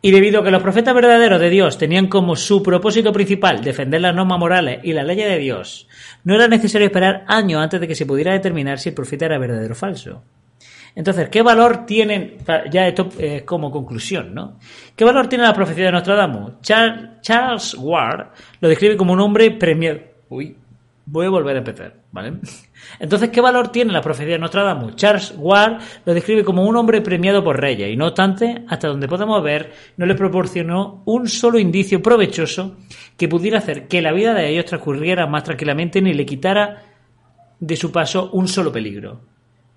Y 0.02 0.12
debido 0.12 0.42
a 0.42 0.44
que 0.44 0.52
los 0.52 0.62
profetas 0.62 0.94
verdaderos 0.94 1.42
de 1.42 1.50
Dios 1.50 1.78
tenían 1.78 2.08
como 2.08 2.36
su 2.36 2.62
propósito 2.62 3.12
principal 3.12 3.62
defender 3.62 4.02
las 4.02 4.16
normas 4.16 4.40
morales 4.40 4.80
y 4.84 4.94
la 4.94 5.04
ley 5.04 5.18
de 5.18 5.38
Dios, 5.38 5.88
no 6.24 6.36
era 6.36 6.48
necesario 6.48 6.88
esperar 6.88 7.26
años 7.28 7.62
antes 7.62 7.82
de 7.82 7.88
que 7.88 7.96
se 7.96 8.06
pudiera 8.06 8.34
determinar 8.34 8.80
si 8.80 8.90
el 8.90 8.96
profeta 8.96 9.26
era 9.26 9.38
verdadero 9.38 9.74
o 9.74 9.76
falso. 9.76 10.24
Entonces, 10.96 11.30
¿qué 11.30 11.42
valor 11.42 11.86
tienen? 11.86 12.38
Ya 12.72 12.88
esto 12.88 13.10
es 13.18 13.44
como 13.44 13.72
conclusión, 13.72 14.34
¿no? 14.34 14.58
¿Qué 14.96 15.06
valor 15.06 15.28
tiene 15.28 15.44
la 15.44 15.54
profecía 15.54 15.86
de 15.86 15.92
Nostradamus? 15.92 16.62
Charles 16.62 17.76
Ward 17.80 18.28
lo 18.60 18.70
describe 18.70 18.98
como 18.98 19.14
un 19.14 19.20
hombre 19.22 19.52
premiado. 19.52 20.00
Uy, 20.30 20.56
Voy 21.12 21.26
a 21.26 21.30
volver 21.30 21.56
a 21.56 21.60
empezar, 21.60 21.96
¿vale? 22.12 22.34
Entonces, 23.00 23.30
¿qué 23.30 23.42
valor 23.42 23.70
tiene 23.70 23.92
la 23.92 24.02
profecía 24.02 24.34
de 24.34 24.40
Nostradamus? 24.40 24.96
Charles 24.96 25.34
Ward 25.38 25.80
lo 26.06 26.14
describe 26.14 26.44
como 26.44 26.64
un 26.64 26.76
hombre 26.76 27.02
premiado 27.02 27.44
por 27.44 27.60
reyes 27.60 27.92
y 27.92 27.96
no 27.96 28.06
obstante, 28.06 28.64
hasta 28.68 28.90
donde 28.90 29.08
podemos 29.08 29.42
ver, 29.42 29.74
no 29.98 30.06
le 30.06 30.14
proporcionó 30.14 31.02
un 31.06 31.28
solo 31.28 31.58
indicio 31.58 32.00
provechoso 32.00 32.78
que 33.18 33.28
pudiera 33.28 33.58
hacer 33.58 33.88
que 33.88 34.04
la 34.04 34.12
vida 34.12 34.36
de 34.36 34.50
ellos 34.50 34.66
transcurriera 34.66 35.26
más 35.26 35.46
tranquilamente 35.46 36.00
ni 36.00 36.14
le 36.14 36.28
quitara 36.28 36.84
de 37.60 37.76
su 37.76 37.92
paso 37.92 38.30
un 38.34 38.48
solo 38.48 38.72
peligro. 38.72 39.20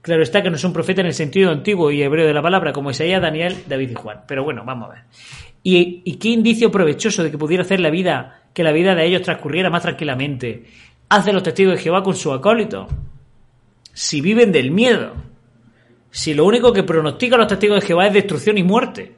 Claro 0.03 0.23
está 0.25 0.43
que 0.43 0.51
no 0.51 0.57
es 0.57 0.65
un 0.65 0.73
profeta 0.73 1.01
en 1.01 1.07
el 1.07 1.15
sentido 1.15 1.53
antiguo 1.53 1.91
y 1.93 2.03
hebreo 2.03 2.27
de 2.27 2.35
la 2.35 2.43
palabra 2.43 2.73
como 2.73 2.91
Isaías, 2.91 3.23
Daniel, 3.23 3.63
David 3.69 3.91
y 3.91 3.95
Juan. 3.95 4.23
Pero 4.27 4.43
bueno, 4.43 4.65
vamos 4.65 4.91
a 4.91 4.95
ver. 4.95 5.03
¿Y, 5.63 6.03
¿Y 6.05 6.17
qué 6.17 6.31
indicio 6.31 6.73
provechoso 6.73 7.23
de 7.23 7.31
que 7.31 7.39
pudiera 7.39 7.63
hacer 7.63 7.79
la 7.79 7.89
vida, 7.89 8.43
que 8.53 8.65
la 8.65 8.73
vida 8.73 8.97
de 8.97 9.07
ellos 9.07 9.23
transcurriera 9.23 9.71
más 9.71 9.83
tranquilamente 9.83 10.65
hacen 11.09 11.35
los 11.35 11.43
testigos 11.43 11.75
de 11.77 11.81
Jehová 11.83 12.03
con 12.03 12.17
su 12.17 12.33
acólito? 12.33 12.89
Si 13.93 14.21
viven 14.21 14.51
del 14.51 14.71
miedo. 14.73 15.13
Si 16.11 16.35
lo 16.35 16.47
único 16.47 16.73
que 16.73 16.83
pronostican 16.83 17.39
los 17.39 17.49
testigos 17.49 17.81
de 17.81 17.87
Jehová 17.87 18.09
es 18.09 18.15
destrucción 18.15 18.59
y 18.59 18.65
muerte. 18.65 19.15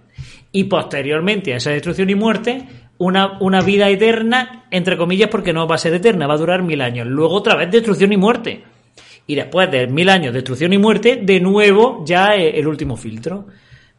Y 0.53 0.64
posteriormente 0.64 1.55
a 1.55 1.57
esa 1.57 1.70
destrucción 1.70 2.11
y 2.11 2.14
muerte, 2.14 2.66
una, 2.99 3.38
una 3.40 3.61
vida 3.62 3.88
eterna, 3.88 4.66
entre 4.70 4.97
comillas, 4.97 5.31
porque 5.31 5.53
no 5.53 5.66
va 5.66 5.77
a 5.77 5.79
ser 5.79 5.94
eterna, 5.94 6.27
va 6.27 6.35
a 6.35 6.38
durar 6.38 6.62
mil 6.62 6.81
años. 6.81 7.07
Luego 7.07 7.35
otra 7.35 7.57
vez 7.57 7.70
destrucción 7.70 8.12
y 8.12 8.16
muerte. 8.16 8.64
Y 9.26 9.34
después 9.34 9.70
de 9.70 9.87
mil 9.87 10.08
años 10.08 10.32
de 10.32 10.38
destrucción 10.38 10.72
y 10.72 10.78
muerte, 10.78 11.20
de 11.22 11.40
nuevo 11.40 12.04
ya 12.06 12.34
el 12.34 12.66
último 12.66 12.96
filtro. 12.96 13.46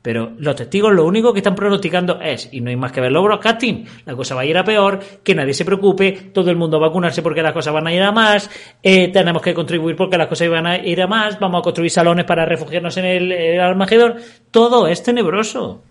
Pero 0.06 0.34
los 0.38 0.56
testigos 0.56 0.94
lo 0.94 1.04
único 1.04 1.34
que 1.34 1.40
están 1.40 1.56
pronosticando 1.56 2.22
es, 2.22 2.48
y 2.52 2.62
no 2.62 2.70
hay 2.70 2.76
más 2.76 2.92
que 2.92 3.02
ver 3.02 3.12
los 3.12 3.24
broadcasting, 3.24 3.88
la 4.06 4.16
cosa 4.16 4.36
va 4.36 4.42
a 4.42 4.46
ir 4.46 4.56
a 4.56 4.64
peor, 4.64 5.00
que 5.24 5.34
nadie 5.34 5.56
se 5.56 5.66
preocupe, 5.66 6.12
todo 6.32 6.52
el 6.52 6.58
mundo 6.58 6.80
va 6.80 6.86
a 6.86 6.90
vacunarse 6.90 7.24
porque 7.24 7.42
las 7.42 7.54
cosas 7.54 7.74
van 7.74 7.88
a 7.88 7.92
ir 7.92 8.04
a 8.04 8.12
más, 8.12 8.48
eh, 8.84 9.08
tenemos 9.08 9.42
que 9.42 9.56
contribuir 9.56 9.96
porque 9.96 10.16
las 10.20 10.28
cosas 10.28 10.48
van 10.48 10.68
a 10.68 10.78
ir 10.78 11.02
a 11.02 11.08
más, 11.08 11.40
vamos 11.40 11.58
a 11.58 11.64
construir 11.64 11.90
salones 11.90 12.26
para 12.26 12.46
refugiarnos 12.46 12.96
en 12.98 13.06
el, 13.06 13.32
el. 13.32 14.16
Todo 14.52 14.86
es 14.86 15.02
tenebroso. 15.02 15.82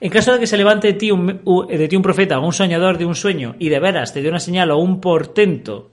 En 0.00 0.10
caso 0.10 0.32
de 0.32 0.40
que 0.40 0.48
se 0.48 0.56
levante 0.56 0.88
de 0.88 0.94
ti 0.94 1.12
un, 1.12 1.40
de 1.68 1.86
ti 1.86 1.94
un 1.94 2.02
profeta 2.02 2.40
o 2.40 2.44
un 2.44 2.52
soñador 2.52 2.98
de 2.98 3.04
un 3.04 3.14
sueño 3.14 3.54
y 3.60 3.68
de 3.68 3.78
veras 3.78 4.12
te 4.12 4.20
dé 4.20 4.28
una 4.28 4.40
señal 4.40 4.72
o 4.72 4.78
un 4.78 5.00
portento 5.00 5.90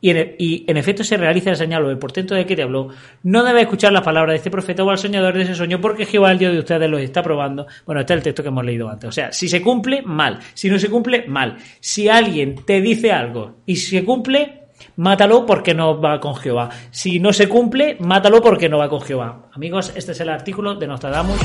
y 0.00 0.10
en, 0.10 0.34
y 0.38 0.64
en, 0.68 0.76
efecto 0.76 1.02
se 1.02 1.16
realiza 1.16 1.50
el 1.50 1.56
señal 1.56 1.84
o 1.84 1.90
el 1.90 1.98
portento 1.98 2.34
de 2.34 2.44
que 2.44 2.54
te 2.54 2.62
habló, 2.62 2.88
no 3.22 3.42
debe 3.42 3.62
escuchar 3.62 3.92
las 3.92 4.02
palabras 4.02 4.34
de 4.34 4.36
este 4.36 4.50
profeta 4.50 4.84
o 4.84 4.90
al 4.90 4.98
soñador 4.98 5.34
de 5.34 5.42
ese 5.42 5.54
sueño, 5.54 5.80
porque 5.80 6.06
Jehová, 6.06 6.32
el 6.32 6.38
Dios 6.38 6.52
de 6.52 6.58
ustedes, 6.58 6.90
los 6.90 7.00
está 7.00 7.22
probando. 7.22 7.66
Bueno, 7.84 8.00
este 8.00 8.12
es 8.12 8.18
el 8.18 8.22
texto 8.22 8.42
que 8.42 8.48
hemos 8.48 8.64
leído 8.64 8.88
antes. 8.88 9.08
O 9.08 9.12
sea, 9.12 9.32
si 9.32 9.48
se 9.48 9.62
cumple, 9.62 10.02
mal. 10.02 10.38
Si 10.54 10.68
no 10.68 10.78
se 10.78 10.90
cumple, 10.90 11.26
mal. 11.26 11.56
Si 11.80 12.08
alguien 12.08 12.56
te 12.64 12.80
dice 12.80 13.12
algo 13.12 13.62
y 13.64 13.76
se 13.76 14.04
cumple, 14.04 14.66
mátalo 14.96 15.46
porque 15.46 15.74
no 15.74 16.00
va 16.00 16.20
con 16.20 16.34
Jehová. 16.36 16.68
Si 16.90 17.18
no 17.18 17.32
se 17.32 17.48
cumple, 17.48 17.96
mátalo 18.00 18.42
porque 18.42 18.68
no 18.68 18.78
va 18.78 18.88
con 18.88 19.00
Jehová. 19.00 19.48
Amigos, 19.52 19.92
este 19.96 20.12
es 20.12 20.20
el 20.20 20.28
artículo 20.28 20.74
de 20.74 20.86
Nostradamus. 20.86 21.40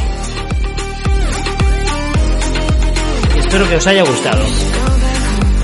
Espero 3.38 3.68
que 3.68 3.76
os 3.76 3.88
haya 3.88 4.04
gustado. 4.04 4.91